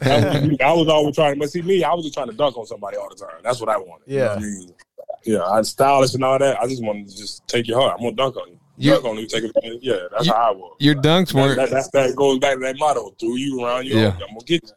I 0.00 0.16
was, 0.42 0.58
I 0.60 0.72
was 0.72 0.88
always 0.88 1.14
trying, 1.16 1.38
but 1.38 1.50
see 1.50 1.62
me, 1.62 1.82
I 1.84 1.92
was 1.94 2.04
just 2.04 2.14
trying 2.14 2.26
to 2.28 2.32
dunk 2.34 2.56
on 2.56 2.66
somebody 2.66 2.96
all 2.96 3.08
the 3.08 3.14
time. 3.14 3.36
That's 3.42 3.60
what 3.60 3.68
I 3.68 3.76
wanted. 3.78 4.04
You 4.06 4.18
know 4.18 4.24
Yeah. 4.24 4.28
what 4.34 4.38
I 4.38 4.40
mean? 4.40 4.74
Yeah, 5.24 5.42
I'm 5.44 5.64
stylish 5.64 6.14
and 6.14 6.24
all 6.24 6.38
that. 6.38 6.60
I 6.60 6.66
just 6.66 6.82
wanted 6.82 7.08
to 7.08 7.16
just 7.16 7.46
take 7.48 7.66
your 7.68 7.80
heart. 7.80 7.94
I'm 7.98 8.04
gonna 8.04 8.16
dunk 8.16 8.36
on 8.36 8.48
you. 8.50 8.58
You- 8.78 8.92
dunk 8.92 9.04
on 9.04 9.18
you, 9.18 9.26
take 9.26 9.44
it. 9.44 9.52
Yeah, 9.82 9.94
that's 10.10 10.26
You- 10.26 10.32
how 10.32 10.38
I 10.38 10.50
was. 10.50 10.76
Your 10.80 10.94
dunks 10.94 11.32
weren't. 11.32 11.56
that, 11.56 11.70
that's, 11.70 11.88
that 11.90 12.16
goes 12.16 12.38
back 12.38 12.54
to 12.54 12.60
that 12.60 12.76
motto: 12.78 13.14
through 13.20 13.36
you 13.36 13.64
around 13.64 13.86
you, 13.86 13.98
Yeah. 13.98 14.12
I'm 14.14 14.18
gonna 14.34 14.40
get 14.46 14.62
you. 14.64 14.70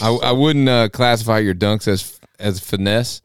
I, 0.00 0.10
I 0.28 0.32
wouldn't 0.32 0.68
uh, 0.68 0.88
classify 0.88 1.38
your 1.40 1.54
dunks 1.54 1.86
as 1.88 2.18
as 2.38 2.58
finesse, 2.60 3.20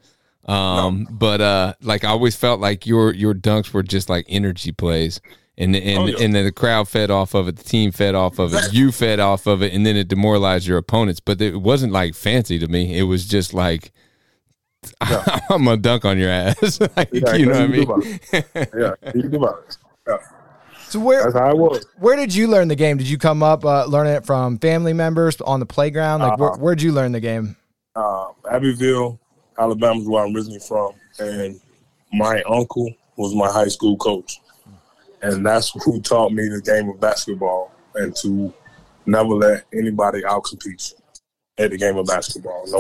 um, 0.46 1.08
but 1.12 1.42
uh, 1.42 1.74
like 1.82 2.04
I 2.04 2.10
always 2.10 2.36
felt 2.36 2.60
like 2.60 2.86
your 2.86 3.14
your 3.14 3.34
dunks 3.34 3.74
were 3.74 3.84
just 3.84 4.10
like 4.10 4.26
energy 4.28 4.72
plays, 4.72 5.22
and 5.58 5.76
and 5.76 6.00
Oh, 6.00 6.06
yeah. 6.08 6.18
and 6.24 6.36
then 6.36 6.46
the 6.46 6.52
crowd 6.52 6.90
fed 6.90 7.10
off 7.12 7.34
of 7.34 7.48
it, 7.48 7.56
the 7.58 7.64
team 7.64 7.92
fed 7.92 8.16
off 8.16 8.40
of 8.40 8.54
it, 8.54 8.74
you 8.74 8.92
fed 8.92 9.20
off 9.20 9.46
of 9.48 9.62
it, 9.62 9.74
and 9.74 9.86
then 9.86 9.96
it 9.96 10.08
demoralized 10.10 10.68
your 10.68 10.78
opponents. 10.78 11.20
But 11.22 11.42
it 11.42 11.62
wasn't 11.62 11.94
like 11.94 12.16
fancy 12.16 12.60
to 12.60 12.68
me. 12.68 12.98
It 12.98 13.04
was 13.04 13.26
just 13.28 13.54
like. 13.54 13.92
I'm 15.50 15.64
gonna 15.66 15.78
dunk 15.78 16.06
on 16.06 16.18
your 16.18 16.30
ass, 16.30 16.80
like, 16.98 17.10
Yeah, 17.12 17.34
you 17.36 17.46
know 17.46 17.52
what 17.54 17.62
I 17.62 17.68
mean? 17.68 17.86
do 17.86 17.92
about 17.92 18.06
it. 18.06 18.70
Yeah, 18.78 19.12
you 19.14 19.24
do 19.30 19.38
about 19.38 19.64
it. 19.68 19.78
Yeah, 20.08 20.18
So 20.88 21.00
where 21.00 21.24
that's 21.24 21.36
how 21.36 21.52
it 21.52 21.58
was. 21.58 21.86
where 22.00 22.16
did 22.16 22.34
you 22.34 22.48
learn 22.48 22.68
the 22.68 22.76
game? 22.76 22.98
Did 22.98 23.08
you 23.10 23.18
come 23.18 23.44
up 23.44 23.66
uh, 23.66 23.86
learning 23.86 24.14
it 24.14 24.26
from 24.26 24.58
family 24.60 24.94
members 24.94 25.40
on 25.42 25.60
the 25.60 25.66
playground? 25.66 26.22
Like 26.22 26.38
where, 26.40 26.50
Uh-huh. 26.52 26.60
where'd 26.60 26.82
you 26.82 26.92
learn 26.92 27.12
the 27.12 27.20
game? 27.20 27.56
uh, 27.96 28.28
Abbeville, 28.52 29.20
Alabama 29.58 30.00
is 30.00 30.08
where 30.08 30.24
I'm 30.26 30.36
originally 30.36 30.60
from, 30.60 30.94
and 31.20 31.60
my 32.14 32.42
uncle 32.44 32.94
was 33.18 33.34
my 33.36 33.52
high 33.52 33.68
school 33.68 33.98
coach, 33.98 34.40
and 35.24 35.46
that's 35.46 35.72
who 35.84 36.00
taught 36.02 36.32
me 36.32 36.48
the 36.48 36.62
game 36.62 36.88
of 36.90 37.00
basketball 37.00 37.72
and 37.96 38.16
to 38.18 38.54
never 39.08 39.30
let 39.30 39.64
anybody 39.74 40.22
outcompete 40.22 40.94
you 40.94 41.64
at 41.66 41.72
the 41.72 41.78
game 41.78 41.98
of 41.98 42.06
basketball. 42.06 42.64
No 42.68 42.80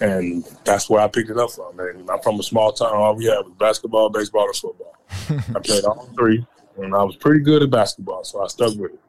And 0.00 0.44
that's 0.64 0.90
where 0.90 1.00
I 1.00 1.08
picked 1.08 1.30
it 1.30 1.38
up 1.38 1.50
from. 1.50 1.78
And 1.80 2.10
I'm 2.10 2.20
from 2.20 2.38
a 2.38 2.42
small 2.42 2.72
town. 2.72 2.94
All 2.94 3.14
we 3.14 3.26
had 3.26 3.38
was 3.38 3.54
basketball, 3.58 4.10
baseball, 4.10 4.46
and 4.46 4.56
football. 4.56 4.94
I 5.30 5.60
played 5.60 5.84
all 5.84 6.08
three, 6.16 6.46
and 6.76 6.94
I 6.94 7.02
was 7.02 7.16
pretty 7.16 7.40
good 7.40 7.62
at 7.62 7.70
basketball, 7.70 8.24
so 8.24 8.42
I 8.42 8.48
stuck 8.48 8.74
with 8.76 8.92
it. 8.92 9.00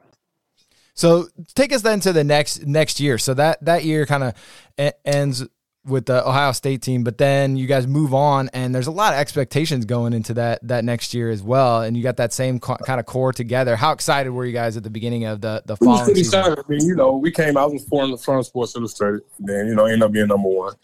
So 0.94 1.28
take 1.54 1.72
us 1.72 1.82
then 1.82 2.00
to 2.00 2.12
the 2.12 2.24
next 2.24 2.66
next 2.66 2.98
year. 2.98 3.18
So 3.18 3.34
that 3.34 3.64
that 3.64 3.84
year 3.84 4.04
kind 4.06 4.24
of 4.24 4.92
ends 5.04 5.46
with 5.84 6.06
the 6.06 6.26
Ohio 6.26 6.52
State 6.52 6.82
team, 6.82 7.02
but 7.02 7.18
then 7.18 7.56
you 7.56 7.66
guys 7.66 7.86
move 7.86 8.12
on, 8.12 8.50
and 8.52 8.74
there's 8.74 8.86
a 8.86 8.92
lot 8.92 9.14
of 9.14 9.18
expectations 9.18 9.84
going 9.84 10.12
into 10.12 10.34
that 10.34 10.60
that 10.66 10.84
next 10.84 11.14
year 11.14 11.30
as 11.30 11.42
well. 11.42 11.82
And 11.82 11.96
you 11.96 12.02
got 12.02 12.16
that 12.18 12.32
same 12.32 12.58
co- 12.60 12.76
kind 12.76 13.00
of 13.00 13.06
core 13.06 13.32
together. 13.32 13.76
How 13.76 13.92
excited 13.92 14.30
were 14.30 14.44
you 14.44 14.52
guys 14.52 14.76
at 14.76 14.82
the 14.82 14.90
beginning 14.90 15.24
of 15.24 15.40
the 15.40 15.62
the 15.66 15.76
We 15.80 15.86
pretty 16.04 16.20
excited. 16.20 16.58
I 16.58 16.62
mean, 16.68 16.86
you 16.86 16.94
know, 16.94 17.16
we 17.16 17.30
came 17.30 17.56
out 17.56 17.72
was 17.72 17.84
four 17.84 18.04
in 18.04 18.10
the 18.10 18.18
front 18.18 18.40
of 18.40 18.46
Sports 18.46 18.76
Illustrated. 18.76 19.22
Then, 19.38 19.66
you 19.66 19.74
know, 19.74 19.84
ended 19.86 20.02
up 20.02 20.12
being 20.12 20.28
number 20.28 20.48
one. 20.48 20.74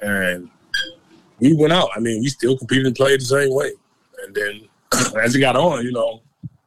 And 0.00 0.50
we 1.38 1.54
went 1.54 1.72
out. 1.72 1.90
I 1.94 2.00
mean, 2.00 2.22
we 2.22 2.28
still 2.28 2.56
competed 2.56 2.86
and 2.86 2.96
played 2.96 3.20
the 3.20 3.24
same 3.24 3.54
way. 3.54 3.72
And 4.24 4.34
then 4.34 4.68
as 5.22 5.34
it 5.34 5.40
got 5.40 5.56
on, 5.56 5.84
you 5.84 5.92
know, 5.92 6.22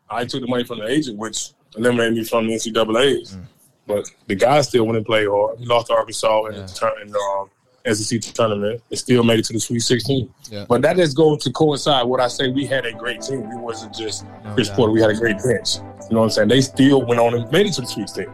I 0.09 0.25
took 0.25 0.41
the 0.41 0.47
money 0.47 0.63
from 0.63 0.79
the 0.79 0.87
agent, 0.87 1.17
which 1.17 1.51
eliminated 1.75 2.15
me 2.15 2.23
from 2.23 2.47
the 2.47 2.53
NCAA's. 2.53 3.35
Mm. 3.35 3.43
But 3.87 4.05
the 4.27 4.35
guys 4.35 4.67
still 4.67 4.85
went 4.85 4.97
and 4.97 5.05
played 5.05 5.27
hard. 5.27 5.59
We 5.59 5.65
lost 5.65 5.87
to 5.87 5.93
Arkansas 5.93 6.43
the 6.51 6.67
turn 6.67 7.01
in 7.01 7.15
um, 7.15 7.49
SEC 7.85 8.21
tournament. 8.33 8.81
It 8.89 8.97
still 8.97 9.23
made 9.23 9.39
it 9.39 9.45
to 9.45 9.53
the 9.53 9.59
Sweet 9.59 9.79
16. 9.79 10.33
Yeah. 10.49 10.65
But 10.67 10.81
that 10.83 10.95
just 10.97 11.15
goes 11.15 11.43
to 11.43 11.51
coincide 11.51 12.05
what 12.05 12.19
I 12.19 12.27
say. 12.27 12.49
We 12.49 12.65
had 12.65 12.85
a 12.85 12.91
great 12.93 13.21
team. 13.21 13.49
We 13.49 13.55
wasn't 13.55 13.93
just 13.95 14.25
No 14.43 14.53
Chris 14.53 14.67
doubt. 14.67 14.77
Porter. 14.77 14.91
We 14.93 15.01
had 15.01 15.09
a 15.11 15.15
great 15.15 15.37
bench. 15.43 15.77
You 15.77 16.15
know 16.15 16.19
what 16.19 16.23
I'm 16.25 16.29
saying? 16.31 16.47
They 16.49 16.61
still 16.61 17.05
went 17.05 17.19
on 17.19 17.33
and 17.33 17.51
made 17.51 17.65
it 17.67 17.73
to 17.73 17.81
the 17.81 17.87
Sweet 17.87 18.09
16 18.09 18.33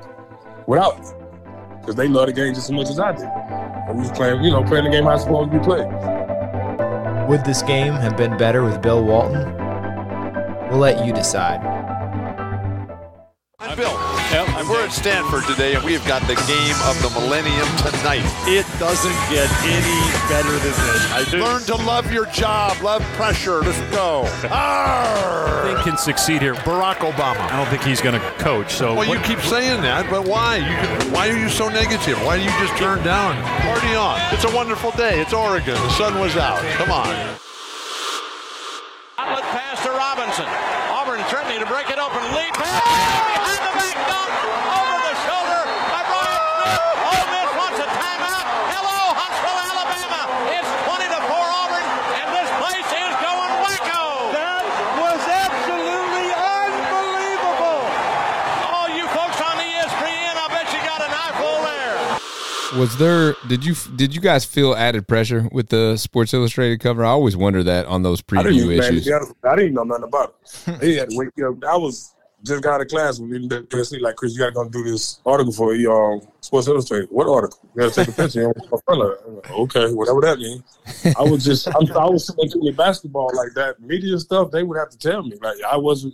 without 0.67 0.99
me 0.99 1.05
because 1.79 1.95
they 1.95 2.07
love 2.07 2.27
the 2.27 2.33
game 2.33 2.53
just 2.53 2.67
as 2.69 2.71
much 2.71 2.89
as 2.89 2.99
I 2.99 3.11
did. 3.13 3.23
And 3.23 3.95
we 3.97 4.01
was 4.01 4.11
playing, 4.11 4.43
you 4.43 4.51
know, 4.51 4.63
playing 4.63 4.85
the 4.85 4.91
game 4.91 5.03
how 5.05 5.11
it's 5.13 5.23
supposed 5.23 5.51
to 5.51 5.57
be 5.59 5.63
played. 5.63 5.87
Would 7.29 7.45
this 7.45 7.61
game 7.61 7.93
have 7.93 8.17
been 8.17 8.37
better 8.37 8.63
with 8.63 8.81
Bill 8.81 9.03
Walton? 9.03 9.53
We'll 10.69 10.79
let 10.79 11.05
you 11.05 11.13
decide. 11.13 11.61
I'm 13.59 13.77
Bill. 13.77 14.16
And 14.29 14.67
we're 14.67 14.83
at 14.83 14.91
Stanford 14.91 15.45
today, 15.45 15.75
and 15.75 15.83
we've 15.85 16.05
got 16.05 16.21
the 16.23 16.35
game 16.51 16.75
of 16.83 17.01
the 17.01 17.09
millennium 17.17 17.67
tonight. 17.77 18.27
It 18.43 18.65
doesn't 18.77 19.15
get 19.31 19.47
any 19.63 20.01
better 20.27 20.51
than 20.51 20.75
this. 20.75 21.11
I 21.13 21.23
do. 21.31 21.37
Learn 21.41 21.61
to 21.63 21.75
love 21.75 22.11
your 22.11 22.25
job, 22.27 22.81
love 22.81 23.01
pressure. 23.13 23.61
Let's 23.61 23.79
go. 23.95 24.27
Arr! 24.51 25.69
think 25.69 25.83
can 25.83 25.97
succeed 25.97 26.41
here. 26.41 26.55
Barack 26.55 26.97
Obama. 26.97 27.39
I 27.39 27.55
don't 27.55 27.67
think 27.69 27.83
he's 27.83 28.01
going 28.01 28.19
to 28.19 28.27
coach. 28.39 28.73
So 28.73 28.95
Well, 28.95 29.07
you 29.07 29.19
keep 29.21 29.39
saying 29.39 29.81
that, 29.83 30.09
but 30.09 30.27
why? 30.27 30.57
You 30.57 30.75
can, 30.75 31.11
why 31.13 31.29
are 31.29 31.37
you 31.37 31.47
so 31.47 31.69
negative? 31.69 32.21
Why 32.25 32.35
do 32.37 32.43
you 32.43 32.51
just 32.59 32.75
turn 32.77 33.01
down? 33.03 33.41
Party 33.61 33.95
on. 33.95 34.19
It's 34.33 34.43
a 34.43 34.53
wonderful 34.53 34.91
day. 34.91 35.21
It's 35.21 35.33
Oregon. 35.33 35.75
The 35.75 35.89
sun 35.91 36.19
was 36.19 36.35
out. 36.35 36.59
Come 36.73 36.91
on. 36.91 37.07
Outlet 39.17 39.43
pass 39.45 39.81
to 39.83 39.89
Robinson. 39.91 40.45
Auburn 41.07 41.23
threatening 41.31 41.63
to 41.63 41.65
break 41.65 41.87
it 41.89 41.95
open. 41.95 42.19
Lead 42.35 42.51
pass. 42.51 42.83
Behind 42.83 43.63
the 43.63 43.71
back 43.79 43.95
dunk. 44.11 44.27
Over 44.75 44.97
the 45.07 45.15
shoulder 45.23 45.63
by 45.87 46.03
Brian 46.03 46.35
Smith. 46.35 46.83
Ole 46.99 47.27
Miss 47.31 47.47
wants 47.55 47.79
a 47.79 47.87
timeout. 47.95 48.43
Hello, 48.75 49.15
Huntsville, 49.15 49.55
Alabama. 49.71 50.27
It's 50.51 50.67
20 50.67 51.07
to 51.07 51.19
4 51.31 51.31
Auburn, 51.31 51.87
and 52.11 52.27
this 52.35 52.51
place 52.59 52.91
is 52.91 53.13
going 53.23 53.53
wacko. 53.63 54.35
That 54.35 54.67
was 54.99 55.23
absolutely 55.31 56.27
unbelievable. 56.35 57.87
All 58.67 58.91
you 58.91 59.07
folks 59.15 59.39
on 59.39 59.63
E 59.63 59.79
ESPN, 59.79 60.35
I 60.35 60.51
bet 60.51 60.67
you 60.75 60.83
got 60.83 61.07
an 61.07 61.13
eyeful 61.15 61.55
there. 61.63 61.95
Was 62.77 62.95
there? 62.97 63.35
Did 63.47 63.65
you 63.65 63.73
did 63.95 64.13
you 64.13 64.21
guys 64.21 64.45
feel 64.45 64.75
added 64.75 65.07
pressure 65.07 65.49
with 65.51 65.69
the 65.69 65.97
Sports 65.97 66.33
Illustrated 66.33 66.79
cover? 66.79 67.03
I 67.03 67.09
always 67.09 67.35
wonder 67.35 67.63
that 67.63 67.87
on 67.87 68.03
those 68.03 68.21
I 68.31 68.43
didn't, 68.43 68.53
preview 68.53 68.55
even, 68.65 68.77
man, 68.77 68.93
issues. 68.93 69.05
be 69.05 69.13
honest, 69.13 69.33
I 69.43 69.55
didn't 69.55 69.73
know 69.73 69.83
nothing 69.83 70.03
about 70.03 70.35
it. 70.67 70.83
he 70.83 70.95
had 70.97 71.09
to 71.09 71.17
wake 71.17 71.35
me 71.35 71.43
up. 71.43 71.63
I 71.63 71.75
was 71.75 72.13
just 72.43 72.61
got 72.61 72.75
out 72.75 72.81
of 72.81 72.87
class 72.87 73.17
with 73.19 73.31
me. 73.31 73.47
Basically, 73.47 73.99
like 73.99 74.15
Chris, 74.15 74.33
you 74.33 74.39
got 74.39 74.47
to 74.47 74.51
go 74.51 74.69
do 74.69 74.83
this 74.83 75.19
article 75.25 75.51
for 75.51 75.73
you, 75.73 75.91
um, 75.91 76.21
Sports 76.41 76.67
Illustrated. 76.67 77.09
What 77.09 77.27
article? 77.27 77.59
You 77.75 77.81
got 77.81 77.93
to 77.93 78.05
take 78.05 78.13
a 78.13 78.21
picture. 78.21 78.41
You 78.41 78.47
know, 78.47 78.81
I'm 78.87 78.99
like, 78.99 79.51
okay, 79.51 79.91
whatever 79.93 80.21
that 80.21 80.37
means. 80.37 80.63
I 81.17 81.23
was 81.23 81.43
just, 81.43 81.67
I'm, 81.67 81.91
I 81.97 82.05
was 82.07 82.27
sitting 82.27 82.51
into 82.61 82.77
basketball 82.77 83.31
like 83.33 83.53
that. 83.55 83.81
Media 83.81 84.19
stuff, 84.19 84.51
they 84.51 84.61
would 84.61 84.77
have 84.77 84.89
to 84.89 84.97
tell 84.99 85.23
me. 85.23 85.35
Like 85.41 85.57
I 85.67 85.77
wasn't. 85.77 86.13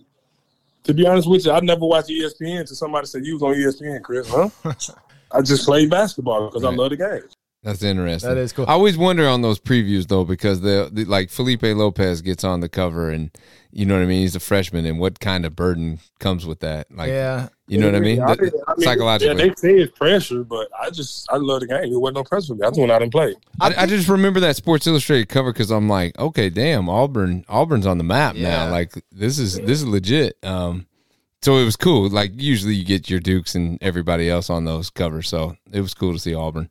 To 0.85 0.93
be 0.93 1.05
honest 1.07 1.29
with 1.29 1.45
you, 1.45 1.51
I 1.51 1.59
never 1.61 1.85
watched 1.85 2.09
ESPN 2.09 2.61
until 2.61 2.75
somebody 2.75 3.07
said 3.07 3.25
you 3.25 3.37
was 3.37 3.43
on 3.43 3.53
ESPN, 3.53 4.01
Chris. 4.01 4.29
Huh? 4.29 4.49
I 5.33 5.41
just 5.41 5.65
played 5.65 5.89
basketball 5.89 6.47
because 6.49 6.63
I 6.63 6.69
love 6.71 6.91
the 6.91 6.97
game. 6.97 7.21
That's 7.63 7.81
interesting. 7.81 8.29
That 8.29 8.37
is 8.37 8.51
cool. 8.51 8.65
I 8.67 8.73
always 8.73 8.97
wonder 8.97 9.25
on 9.25 9.41
those 9.41 9.57
previews 9.57 10.07
though, 10.07 10.25
because 10.25 10.59
the, 10.59 10.89
the 10.91 11.05
like 11.05 11.29
Felipe 11.29 11.63
Lopez 11.63 12.21
gets 12.21 12.43
on 12.43 12.59
the 12.59 12.67
cover, 12.67 13.09
and 13.09 13.31
you 13.71 13.85
know 13.85 13.93
what 13.95 14.03
I 14.03 14.05
mean. 14.05 14.19
He's 14.19 14.35
a 14.35 14.41
freshman, 14.41 14.85
and 14.85 14.99
what 14.99 15.21
kind 15.21 15.45
of 15.45 15.55
burden 15.55 15.99
comes 16.19 16.45
with 16.45 16.59
that? 16.59 16.91
Like, 16.91 17.07
yeah. 17.07 17.47
you 17.67 17.77
know 17.79 17.85
what 17.85 17.95
I 17.95 18.01
mean? 18.01 18.21
I 18.21 18.35
The- 18.35 18.41
mean, 18.43 18.51
I 18.67 18.73
mean, 18.75 18.81
psychologically, 18.85 19.41
Yeah, 19.43 19.47
they 19.47 19.55
say 19.55 19.75
it's 19.81 19.97
pressure, 19.97 20.43
but 20.43 20.67
I 20.77 20.89
just 20.89 21.25
I 21.31 21.37
love 21.37 21.61
the 21.61 21.67
game. 21.67 21.85
It 21.85 21.97
wasn't 21.97 22.17
no 22.17 22.23
pressure 22.25 22.47
for 22.47 22.55
me. 22.55 22.63
I 22.67 22.69
just 22.69 22.79
went 22.81 22.91
out 22.91 23.01
and 23.01 23.09
played. 23.13 23.37
I, 23.61 23.73
I 23.77 23.85
just 23.85 24.09
remember 24.09 24.41
that 24.41 24.57
Sports 24.57 24.85
Illustrated 24.85 25.29
cover 25.29 25.53
because 25.53 25.71
I'm 25.71 25.87
like, 25.87 26.19
okay, 26.19 26.49
damn, 26.49 26.89
Auburn, 26.89 27.45
Auburn's 27.47 27.85
on 27.85 27.97
the 27.97 28.03
map 28.03 28.35
Yeah. 28.35 28.65
now. 28.65 28.71
Like 28.71 28.91
this 29.13 29.39
is 29.39 29.55
this 29.55 29.79
is 29.81 29.87
legit. 29.87 30.35
Um, 30.43 30.85
so 31.43 31.57
it 31.57 31.65
was 31.65 31.75
cool. 31.75 32.09
Like 32.09 32.31
usually 32.35 32.75
you 32.75 32.85
get 32.85 33.09
your 33.09 33.19
Dukes 33.19 33.55
and 33.55 33.77
everybody 33.81 34.29
else 34.29 34.49
on 34.49 34.65
those 34.65 34.89
covers, 34.89 35.27
so 35.29 35.55
it 35.71 35.81
was 35.81 35.93
cool 35.93 36.13
to 36.13 36.19
see 36.19 36.33
Auburn 36.33 36.69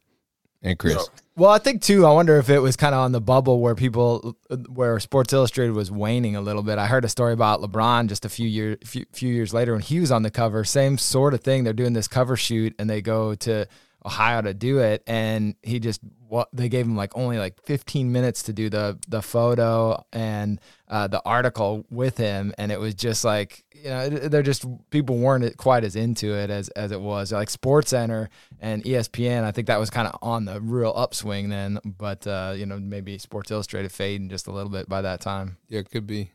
and 0.63 0.79
Chris. 0.79 1.09
Well, 1.35 1.51
I 1.51 1.59
think 1.59 1.83
too. 1.83 2.05
I 2.05 2.13
wonder 2.13 2.37
if 2.37 2.51
it 2.51 2.59
was 2.59 2.77
kind 2.77 2.95
of 2.95 3.01
on 3.01 3.13
the 3.13 3.21
bubble 3.21 3.61
where 3.61 3.75
people, 3.75 4.37
where 4.69 5.01
Sports 5.01 5.33
Illustrated 5.33 5.73
was 5.73 5.91
waning 5.91 6.37
a 6.37 6.43
little 6.43 6.63
bit. 6.63 6.79
I 6.79 6.87
heard 6.87 7.07
a 7.07 7.09
story 7.09 7.33
about 7.33 7.63
LeBron 7.63 8.09
just 8.09 8.27
a 8.27 8.29
few 8.29 8.47
years, 8.47 8.77
few, 8.85 9.07
few 9.13 9.33
years 9.33 9.55
later 9.55 9.73
when 9.73 9.81
he 9.81 9.99
was 9.99 10.13
on 10.13 10.23
the 10.23 10.31
cover. 10.31 10.63
Same 10.63 10.99
sort 10.99 11.33
of 11.33 11.41
thing. 11.41 11.65
They're 11.65 11.73
doing 11.73 11.95
this 11.95 12.07
cover 12.07 12.37
shoot 12.37 12.75
and 12.79 12.89
they 12.89 13.01
go 13.01 13.35
to 13.37 13.67
Ohio 14.05 14.43
to 14.43 14.55
do 14.55 14.79
it, 14.79 15.03
and 15.07 15.55
he 15.63 15.79
just 15.81 16.01
what 16.29 16.49
they 16.53 16.69
gave 16.69 16.87
him 16.87 16.97
like 16.97 17.17
only 17.17 17.39
like 17.39 17.61
15 17.65 18.11
minutes 18.11 18.43
to 18.45 18.53
do 18.53 18.71
the 18.71 18.99
the 19.09 19.21
photo 19.23 20.03
and 20.13 20.61
uh, 20.89 21.07
the 21.07 21.23
article 21.25 21.85
with 21.91 22.17
him, 22.17 22.53
and 22.59 22.73
it 22.73 22.81
was 22.81 22.95
just 22.95 23.25
like 23.25 23.65
you 23.73 23.89
know 23.91 24.09
they're 24.09 24.43
just 24.43 24.65
people 24.91 25.19
weren't 25.19 25.57
quite 25.57 25.85
as 25.85 25.95
into 25.97 26.35
it 26.35 26.51
as 26.51 26.69
as 26.71 26.91
it 26.93 27.01
was 27.01 27.33
like 27.33 27.51
Sports 27.51 27.91
Center 27.91 28.29
and 28.61 28.83
ESPN. 28.85 29.45
I 29.45 29.51
think 29.53 29.67
that 29.69 29.79
was 29.79 29.91
kind 29.91 30.09
of 30.09 30.17
on 30.23 30.45
the 30.47 30.61
real 30.61 30.93
upswing 30.97 31.49
then, 31.49 31.79
but 31.85 32.27
uh, 32.27 32.55
you 32.57 32.67
know 32.67 32.79
maybe 32.79 33.19
Sports 33.19 33.51
Illustrated 33.51 33.93
fading 33.93 34.29
just 34.29 34.47
a 34.47 34.53
little 34.53 34.71
bit 34.71 34.89
by 34.89 35.03
that 35.03 35.21
time. 35.21 35.59
Yeah, 35.69 35.81
it 35.81 35.91
could 35.91 36.07
be. 36.07 36.31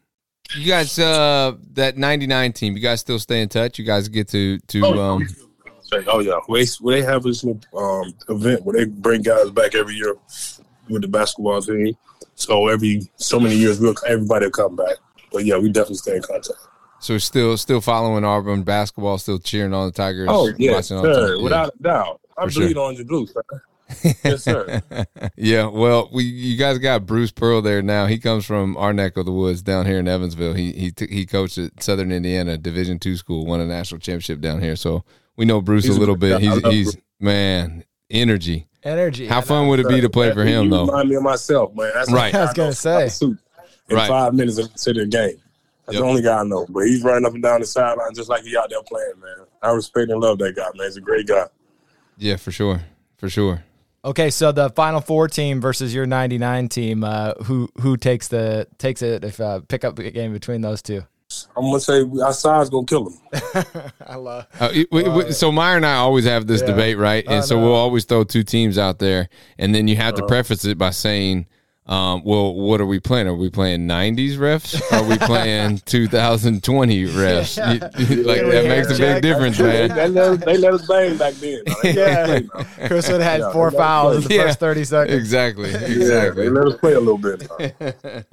You 0.56 0.66
guys, 0.66 0.98
uh, 0.98 1.56
that 1.74 1.98
'99 1.98 2.54
team, 2.54 2.76
you 2.78 2.82
guys 2.82 3.02
still 3.02 3.20
stay 3.20 3.42
in 3.42 3.50
touch? 3.50 3.78
You 3.80 3.84
guys 3.84 4.08
get 4.08 4.30
to 4.30 4.58
to 4.60 4.86
Oh, 4.86 4.94
yeah. 4.94 5.12
um, 5.12 5.28
Say, 5.88 6.04
oh 6.08 6.20
yeah, 6.20 6.40
they, 6.50 6.66
they 6.86 7.02
have 7.02 7.24
this 7.24 7.46
little, 7.46 7.62
um, 7.78 8.14
event 8.28 8.64
where 8.66 8.76
they 8.78 8.86
bring 8.86 9.22
guys 9.22 9.50
back 9.52 9.74
every 9.74 9.96
year 9.96 10.16
with 10.90 11.02
the 11.02 11.08
basketball 11.08 11.62
team. 11.62 11.96
So 12.36 12.68
every 12.68 13.10
so 13.16 13.40
many 13.40 13.56
years, 13.56 13.80
we'll 13.80 13.96
everybody 14.06 14.48
will 14.48 14.52
come 14.52 14.76
back. 14.76 14.98
but 15.32 15.46
yeah, 15.46 15.58
we 15.58 15.70
definitely 15.70 15.96
stay 15.96 16.18
in 16.18 16.22
contact. 16.24 16.60
So 17.00 17.18
still 17.20 17.56
still 17.58 17.80
following 17.80 18.26
Auburn 18.26 18.64
basketball, 18.64 19.18
still 19.18 19.40
cheering 19.40 19.74
on 19.74 19.86
the 19.88 19.94
Tigers. 19.94 20.28
Oh 20.30 20.52
yeah, 20.58 20.82
sir, 20.82 21.42
without 21.42 21.74
a 21.80 21.84
doubt. 21.84 22.20
I 22.38 22.46
For 22.46 22.52
sure. 22.52 22.64
bleed 22.66 22.78
orange 22.78 23.00
and 23.00 23.08
blue, 23.08 23.26
sir. 23.28 23.42
yes, 24.26 24.44
sir. 24.44 24.82
yeah, 25.38 25.68
well, 25.68 26.10
we 26.12 26.24
you 26.26 26.58
guys 26.58 26.80
got 26.80 27.06
Bruce 27.06 27.32
Pearl 27.32 27.62
there 27.62 27.82
now. 27.82 28.08
He 28.08 28.18
comes 28.20 28.46
from 28.46 28.76
our 28.76 28.92
neck 28.92 29.16
of 29.16 29.26
the 29.26 29.32
woods 29.32 29.62
down 29.62 29.86
here 29.86 30.00
in 30.00 30.08
Evansville. 30.10 30.54
He 30.54 30.74
he 30.74 30.92
t- 30.92 31.08
he 31.08 31.26
coached 31.26 31.58
at 31.58 31.82
Southern 31.82 32.12
Indiana 32.12 32.58
Division 32.58 33.00
two 33.00 33.16
school, 33.16 33.46
won 33.46 33.62
a 33.62 33.66
national 33.66 34.00
championship 34.00 34.42
down 34.42 34.62
here. 34.62 34.76
So 34.76 35.06
we 35.38 35.46
know 35.46 35.62
Bruce 35.62 35.86
He's 35.86 35.96
a 35.96 35.98
a 35.98 36.02
little 36.02 36.16
good 36.16 36.40
bit. 36.42 36.64
guy. 36.64 36.72
He's 36.72 36.94
he's 36.94 36.98
man 37.20 37.84
energy. 38.10 38.68
Energy. 38.84 39.28
How 39.28 39.42
fun 39.42 39.68
would 39.68 39.80
it 39.80 39.88
be 39.88 40.02
to 40.02 40.10
play 40.10 40.34
for 40.34 40.44
him 40.46 40.66
you 40.66 40.70
though? 40.72 40.86
Remind 40.86 41.10
me 41.10 41.16
of 41.16 41.24
myself, 41.24 41.74
man. 41.76 41.92
That's 41.94 42.12
Right. 42.12 42.32
guy 42.32 42.40
I 42.40 42.42
was 42.44 42.54
gonna 42.54 42.74
say. 42.74 43.10
suit 43.10 43.38
in 43.90 43.96
Right. 43.96 44.08
five 44.08 44.34
minutes 44.34 44.58
of 44.60 44.72
the 44.74 45.06
game. 45.06 45.10
That's 45.86 45.96
Yep. 45.96 46.02
the 46.04 46.10
only 46.10 46.22
guy 46.22 46.40
I 46.40 46.44
know. 46.44 46.66
But 46.70 46.82
he's 46.88 47.02
running 47.04 47.26
up 47.26 47.34
and 47.34 47.42
down 47.44 47.60
the 47.62 47.66
sideline 47.66 48.14
just 48.14 48.30
like 48.30 48.44
he 48.44 48.56
out 48.58 48.70
there 48.70 48.82
playing, 48.84 49.14
man. 49.22 49.46
I 49.62 49.72
respect 49.72 50.12
and 50.12 50.20
love 50.22 50.38
that 50.40 50.56
guy, 50.56 50.68
man. 50.76 50.88
He's 50.88 50.98
a 50.98 51.02
great 51.02 51.28
guy. 51.28 51.46
Yeah, 52.18 52.36
for 52.38 52.52
sure, 52.52 52.82
for 53.18 53.30
sure. 53.30 53.64
Okay, 54.06 54.30
so 54.30 54.52
the 54.52 54.70
Final 54.70 55.02
Four 55.02 55.28
team 55.28 55.60
versus 55.60 55.94
your 55.94 56.06
'99 56.06 56.70
team. 56.70 57.04
Uh, 57.04 57.34
who 57.46 57.70
who 57.82 57.98
takes 57.98 58.28
the 58.30 58.68
takes 58.78 59.02
it 59.02 59.24
if 59.24 59.40
uh, 59.42 59.62
pick 59.68 59.84
up 59.84 59.96
the 59.96 60.10
game 60.12 60.32
between 60.34 60.62
those 60.62 60.82
two? 60.82 61.04
I'm 61.58 61.64
gonna 61.66 61.80
say 61.80 62.04
our 62.24 62.34
size 62.34 62.70
gonna 62.70 62.86
kill 62.86 63.10
him. 63.10 63.18
I 64.08 64.16
love. 64.16 64.46
Uh, 64.60 64.70
it- 64.74 64.88
we- 64.92 65.10
we- 65.10 65.32
so 65.32 65.52
Meyer 65.52 65.78
and 65.78 65.86
I 65.86 65.96
always 65.96 66.26
have 66.26 66.46
this 66.48 66.62
Yeah. 66.62 66.68
debate, 66.68 66.98
right? 66.98 67.26
And 67.26 67.38
I 67.38 67.42
so 67.42 67.56
know. 67.58 67.64
we'll 67.66 67.76
always 67.76 68.06
throw 68.06 68.24
two 68.24 68.44
teams 68.44 68.78
out 68.78 69.00
there, 69.00 69.28
and 69.58 69.74
then 69.74 69.88
you 69.88 69.96
have 69.96 70.14
Uh-huh. 70.14 70.22
to 70.22 70.28
preface 70.28 70.64
it 70.66 70.78
by 70.78 70.92
saying, 70.92 71.48
um, 71.88 72.22
"Well, 72.26 72.54
what 72.54 72.82
are 72.82 72.86
we 72.86 73.00
playing? 73.00 73.28
Are 73.28 73.36
we 73.36 73.50
playing 73.50 73.88
'90s 73.88 74.34
refs? 74.38 74.82
Are 74.92 75.04
we 75.08 75.18
playing 75.18 75.78
2020 75.86 77.06
refs? 77.06 77.58
You- 78.10 78.24
like 78.24 78.40
Can 78.42 78.50
that 78.50 78.66
makes 78.66 78.90
a 78.90 78.98
check? 78.98 79.16
big 79.16 79.24
difference, 79.24 79.60
man." 79.60 79.90
they, 79.90 80.08
let 80.08 80.18
us, 80.18 80.46
they 80.46 80.58
let 80.58 80.74
us 80.74 80.88
bang 80.88 81.18
back 81.18 81.34
then. 81.36 81.64
man. 81.66 81.76
They 81.84 81.94
let 81.94 82.30
us 82.30 82.68
Yeah. 82.78 82.88
Chris 82.88 83.08
would 83.10 83.22
have 83.22 83.32
had 83.32 83.40
Yeah, 83.42 83.52
four 83.52 83.72
they 83.72 83.78
let 83.78 83.84
us 83.84 83.88
fouls 83.88 84.16
in 84.18 84.24
the. 84.30 84.36
Yeah. 84.36 84.44
first 84.44 84.60
30 84.60 84.84
seconds. 84.84 85.18
Exactly, 85.18 85.70
exactly. 85.74 86.44
they 86.44 86.50
let 86.50 86.68
us 86.68 86.80
play 86.80 86.94
a 86.94 87.00
little 87.00 87.18
bit. 87.18 87.48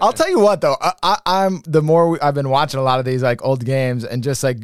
I'll 0.00 0.12
tell 0.12 0.28
you 0.30 0.40
what 0.40 0.60
though, 0.60 0.76
I, 0.80 0.92
I, 1.02 1.18
I'm 1.26 1.62
the 1.66 1.82
more 1.82 2.10
we, 2.10 2.20
I've 2.20 2.34
been 2.34 2.48
watching 2.50 2.80
a 2.80 2.82
lot 2.82 2.98
of 2.98 3.04
these 3.04 3.22
like 3.22 3.42
old 3.44 3.64
games 3.64 4.04
and 4.04 4.22
just 4.22 4.42
like 4.42 4.58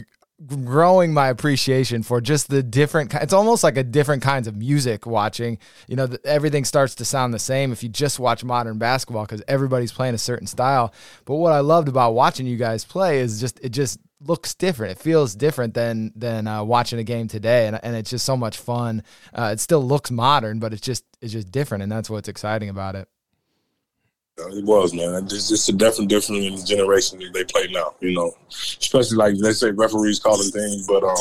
growing 0.47 1.13
my 1.13 1.29
appreciation 1.29 2.03
for 2.03 2.21
just 2.21 2.49
the 2.49 2.63
different 2.63 3.13
it's 3.15 3.33
almost 3.33 3.63
like 3.63 3.77
a 3.77 3.85
different 3.85 4.23
kinds 4.23 4.47
of 4.49 4.57
music 4.57 5.07
watching. 5.07 5.59
You 5.87 5.97
know, 5.97 6.09
everything 6.25 6.65
starts 6.65 6.95
to 6.97 7.05
sound 7.05 7.35
the 7.35 7.39
same 7.39 7.73
if 7.73 7.83
you 7.83 7.89
just 7.89 8.19
watch 8.19 8.43
modern 8.43 8.79
basketball 8.79 9.25
because 9.25 9.43
everybody's 9.47 9.93
playing 9.93 10.15
a 10.15 10.19
certain 10.19 10.47
style. 10.47 10.95
But 11.25 11.37
what 11.37 11.53
I 11.53 11.61
loved 11.61 11.89
about 11.89 12.15
watching 12.15 12.47
you 12.47 12.57
guys 12.57 12.85
play 12.85 13.19
is 13.21 13.41
just 13.41 13.61
it 13.61 13.71
just 13.71 14.01
looks 14.21 14.55
different. 14.55 14.93
It 14.93 15.03
feels 15.03 15.35
different 15.35 15.75
than 15.75 16.13
than 16.17 16.47
uh, 16.47 16.65
watching 16.65 16.99
a 16.99 17.05
game 17.05 17.29
today, 17.29 17.67
and 17.67 17.79
and 17.83 17.95
it's 17.97 18.11
just 18.11 18.25
so 18.25 18.37
much 18.37 18.59
fun. 18.59 19.03
Uh, 19.35 19.51
it 19.53 19.61
still 19.61 19.83
looks 19.83 20.11
modern, 20.11 20.59
but 20.59 20.73
it's 20.73 20.83
just 20.83 21.05
it's 21.21 21.33
just 21.33 21.51
different, 21.51 21.83
and 21.83 21.93
that's 21.93 22.09
what's 22.09 22.29
exciting 22.29 22.69
about 22.69 22.95
it. 22.95 23.09
It 24.49 24.65
was, 24.65 24.95
man. 24.95 25.25
It's 25.25 25.49
just 25.49 25.69
a 25.69 25.73
different, 25.73 26.11
different 26.11 26.45
in 26.45 26.57
the 26.57 26.63
generation 26.63 27.19
that 27.21 27.33
they 27.33 27.45
play 27.45 27.69
now. 27.71 27.95
You 28.01 28.15
know, 28.15 28.33
especially 28.49 29.17
like 29.17 29.35
let's 29.39 29.61
say 29.61 29.71
referees 29.71 30.19
calling 30.19 30.51
things, 30.51 30.87
but 30.87 31.03
um, 31.05 31.17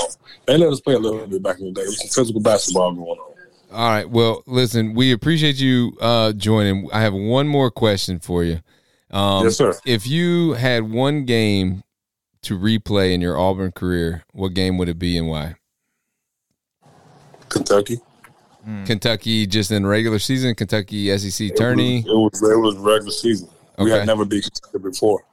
they 0.46 0.58
let 0.58 0.72
us 0.72 0.80
play 0.80 0.96
a 0.96 1.00
little 1.00 1.26
bit 1.28 1.44
back 1.44 1.60
in 1.60 1.66
the 1.66 1.72
day. 1.72 1.82
It 1.82 1.88
was 1.88 2.00
some 2.00 2.24
physical 2.24 2.42
basketball 2.42 2.94
going 2.94 3.20
on. 3.20 3.30
All 3.72 3.90
right. 3.90 4.10
Well, 4.10 4.44
listen, 4.48 4.96
we 4.96 5.12
appreciate 5.12 5.60
you 5.60 5.96
uh, 6.02 6.34
joining. 6.34 6.90
I 6.92 7.02
have 7.02 7.14
one 7.14 7.48
more 7.48 7.70
question 7.70 8.20
for 8.20 8.44
you. 8.44 8.62
Um, 9.12 9.44
Yes, 9.44 9.58
sir. 9.58 9.78
If 9.86 10.08
you 10.08 10.54
had 10.54 10.90
one 10.90 11.26
game 11.26 11.84
to 12.44 12.58
replay 12.58 13.14
in 13.14 13.22
your 13.22 13.38
Auburn 13.38 13.72
career, 13.72 14.24
what 14.32 14.54
game 14.54 14.78
would 14.78 14.90
it 14.90 14.98
be 14.98 15.18
and 15.18 15.28
why? 15.28 15.56
Kentucky. 17.50 18.00
Kentucky, 18.86 19.48
just 19.48 19.72
in 19.72 19.86
regular 19.86 20.20
season, 20.20 20.54
Kentucky 20.56 21.16
SEC 21.18 21.56
tourney. 21.56 22.00
It 22.00 22.06
was, 22.06 22.42
it 22.42 22.46
was, 22.46 22.52
it 22.52 22.58
was 22.58 22.76
regular 22.78 23.12
season. 23.12 23.50
We 23.78 23.92
had 23.92 24.06
never 24.06 24.26
beat 24.26 24.44
Kentucky 24.44 24.78
before. 24.80 25.24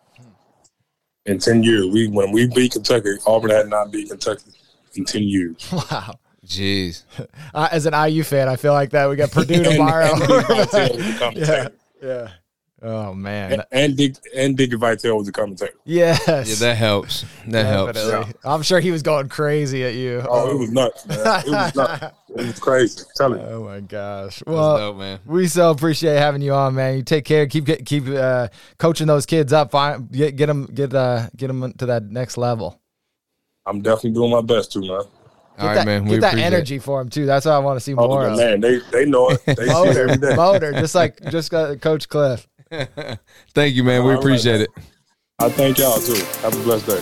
In 1.27 1.39
ten 1.39 1.63
years, 1.63 1.87
we 1.87 2.07
when 2.09 2.31
we 2.31 2.47
beat 2.47 2.73
Kentucky, 2.73 3.17
Auburn 3.27 3.51
had 3.51 3.69
not 3.69 3.91
beat 3.91 4.09
Kentucky 4.09 4.53
in 4.95 5.05
ten 5.05 5.23
years. 5.25 5.57
Wow. 5.73 6.15
Jeez. 6.47 7.03
Uh, 7.55 7.69
as 7.73 7.87
an 7.87 7.95
IU 7.95 8.23
fan, 8.23 8.49
I 8.49 8.57
feel 8.57 8.73
like 8.75 8.91
that 8.91 9.09
we 9.09 9.17
got 9.17 9.31
Purdue 9.31 9.65
tomorrow. 9.71 10.11
and 10.13 10.21
Dick 10.21 10.29
Vitale 10.29 10.55
was 10.55 10.71
the 10.71 11.73
yeah, 12.03 12.07
yeah. 12.07 12.29
Oh 12.83 13.15
man. 13.15 13.53
And, 13.53 13.65
and 13.73 13.97
Dick 13.97 14.17
and 14.35 14.57
Dick 14.57 14.73
Vitale 14.75 15.17
was 15.17 15.27
the 15.27 15.33
commentator. 15.33 15.73
yes. 15.85 16.27
Yeah, 16.29 16.67
that 16.69 16.77
helps. 16.77 17.25
That 17.49 17.65
helps. 17.65 17.95
Definitely. 17.95 18.35
I'm 18.45 18.63
sure 18.63 18.81
he 18.81 18.91
was 18.91 19.03
going 19.03 19.29
crazy 19.31 19.83
at 19.83 19.95
you. 19.95 20.23
Oh, 20.29 20.51
it 20.51 20.59
was 20.59 20.71
nuts, 20.71 21.07
man. 21.07 21.19
It 21.19 21.51
was 21.51 21.75
nuts. 21.75 22.05
It 22.29 22.37
was 22.47 22.59
crazy. 22.61 23.05
Tell 23.17 23.31
you. 23.31 23.37
Oh 23.41 23.65
my 23.65 23.81
gosh. 23.81 24.43
Well, 24.47 24.57
Well, 24.57 24.77
dope, 24.77 24.97
man. 24.99 25.19
we 25.25 25.47
so 25.47 25.71
appreciate 25.71 26.19
having 26.19 26.43
you 26.43 26.53
on, 26.53 26.75
man. 26.75 26.97
You 26.97 27.03
take 27.03 27.25
care. 27.25 27.47
Keep 27.47 27.65
get, 27.65 27.87
keep 27.87 28.07
uh, 28.09 28.49
coaching 28.79 29.07
those 29.07 29.25
kids 29.25 29.55
up. 29.55 29.71
Find, 29.71 30.11
get 30.13 30.37
get 30.37 30.47
them 30.47 30.67
get 30.67 30.93
uh, 30.95 31.29
get 31.35 31.47
them 31.47 31.73
to 31.79 31.87
that 31.87 32.05
next 32.05 32.37
level. 32.37 32.79
I'm 33.65 33.81
definitely 33.81 34.13
doing 34.13 34.31
my 34.31 34.43
best 34.43 34.73
too, 34.73 34.81
man. 34.83 34.89
Get 34.89 34.99
All 35.63 35.67
right, 35.69 35.75
that, 35.77 35.87
man. 35.87 36.05
Get 36.05 36.11
We 36.11 36.19
that 36.19 36.27
appreciate 36.35 36.47
it. 36.53 36.55
energy 36.55 36.79
for 36.79 37.01
them 37.01 37.09
too. 37.09 37.25
That's 37.25 37.47
what 37.47 37.53
I 37.53 37.59
want 37.61 37.77
to 37.77 37.81
see 37.81 37.95
Oh, 37.95 38.07
more 38.07 38.27
of. 38.27 38.37
man, 38.37 38.61
they 38.61 38.81
they 38.93 39.07
know 39.07 39.31
it. 39.31 39.41
They 39.47 39.55
see 39.55 39.63
it 39.63 39.97
every 39.97 40.19
Motor, 40.19 40.37
motor, 40.37 40.73
just 40.73 40.95
like 40.95 41.19
just 41.31 41.55
uh, 41.55 41.77
Coach 41.77 42.11
Cliff. 42.11 42.47
Thank 43.55 43.75
you, 43.75 43.85
man. 43.85 44.05
We 44.05 44.15
appreciate 44.15 44.53
man. 44.53 44.63
it. 44.63 44.71
I 45.39 45.49
thank 45.51 45.79
y'all 45.79 45.99
too. 45.99 46.15
Have 46.41 46.59
a 46.59 46.63
blessed 46.63 46.87
day. 46.87 47.01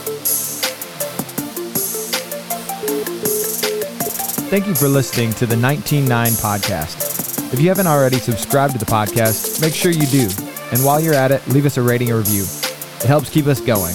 Thank 4.50 4.66
you 4.66 4.74
for 4.74 4.88
listening 4.88 5.32
to 5.34 5.46
the 5.46 5.56
199 5.56 6.26
podcast. 6.32 7.52
If 7.52 7.60
you 7.60 7.68
haven't 7.68 7.86
already 7.86 8.18
subscribed 8.18 8.72
to 8.74 8.78
the 8.78 8.84
podcast, 8.84 9.60
make 9.60 9.74
sure 9.74 9.90
you 9.90 10.06
do. 10.06 10.28
And 10.72 10.84
while 10.84 11.00
you're 11.00 11.14
at 11.14 11.30
it, 11.30 11.46
leave 11.48 11.66
us 11.66 11.76
a 11.76 11.82
rating 11.82 12.10
or 12.10 12.18
review. 12.18 12.42
It 12.42 13.06
helps 13.06 13.30
keep 13.30 13.46
us 13.46 13.60
going. 13.60 13.94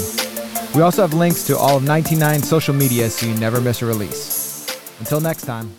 We 0.76 0.82
also 0.82 1.02
have 1.02 1.14
links 1.14 1.46
to 1.48 1.58
all 1.58 1.78
of 1.78 1.84
99 1.84 2.42
social 2.42 2.74
media 2.74 3.10
so 3.10 3.26
you 3.26 3.36
never 3.36 3.60
miss 3.60 3.82
a 3.82 3.86
release. 3.86 4.68
Until 5.00 5.20
next 5.20 5.44
time. 5.46 5.74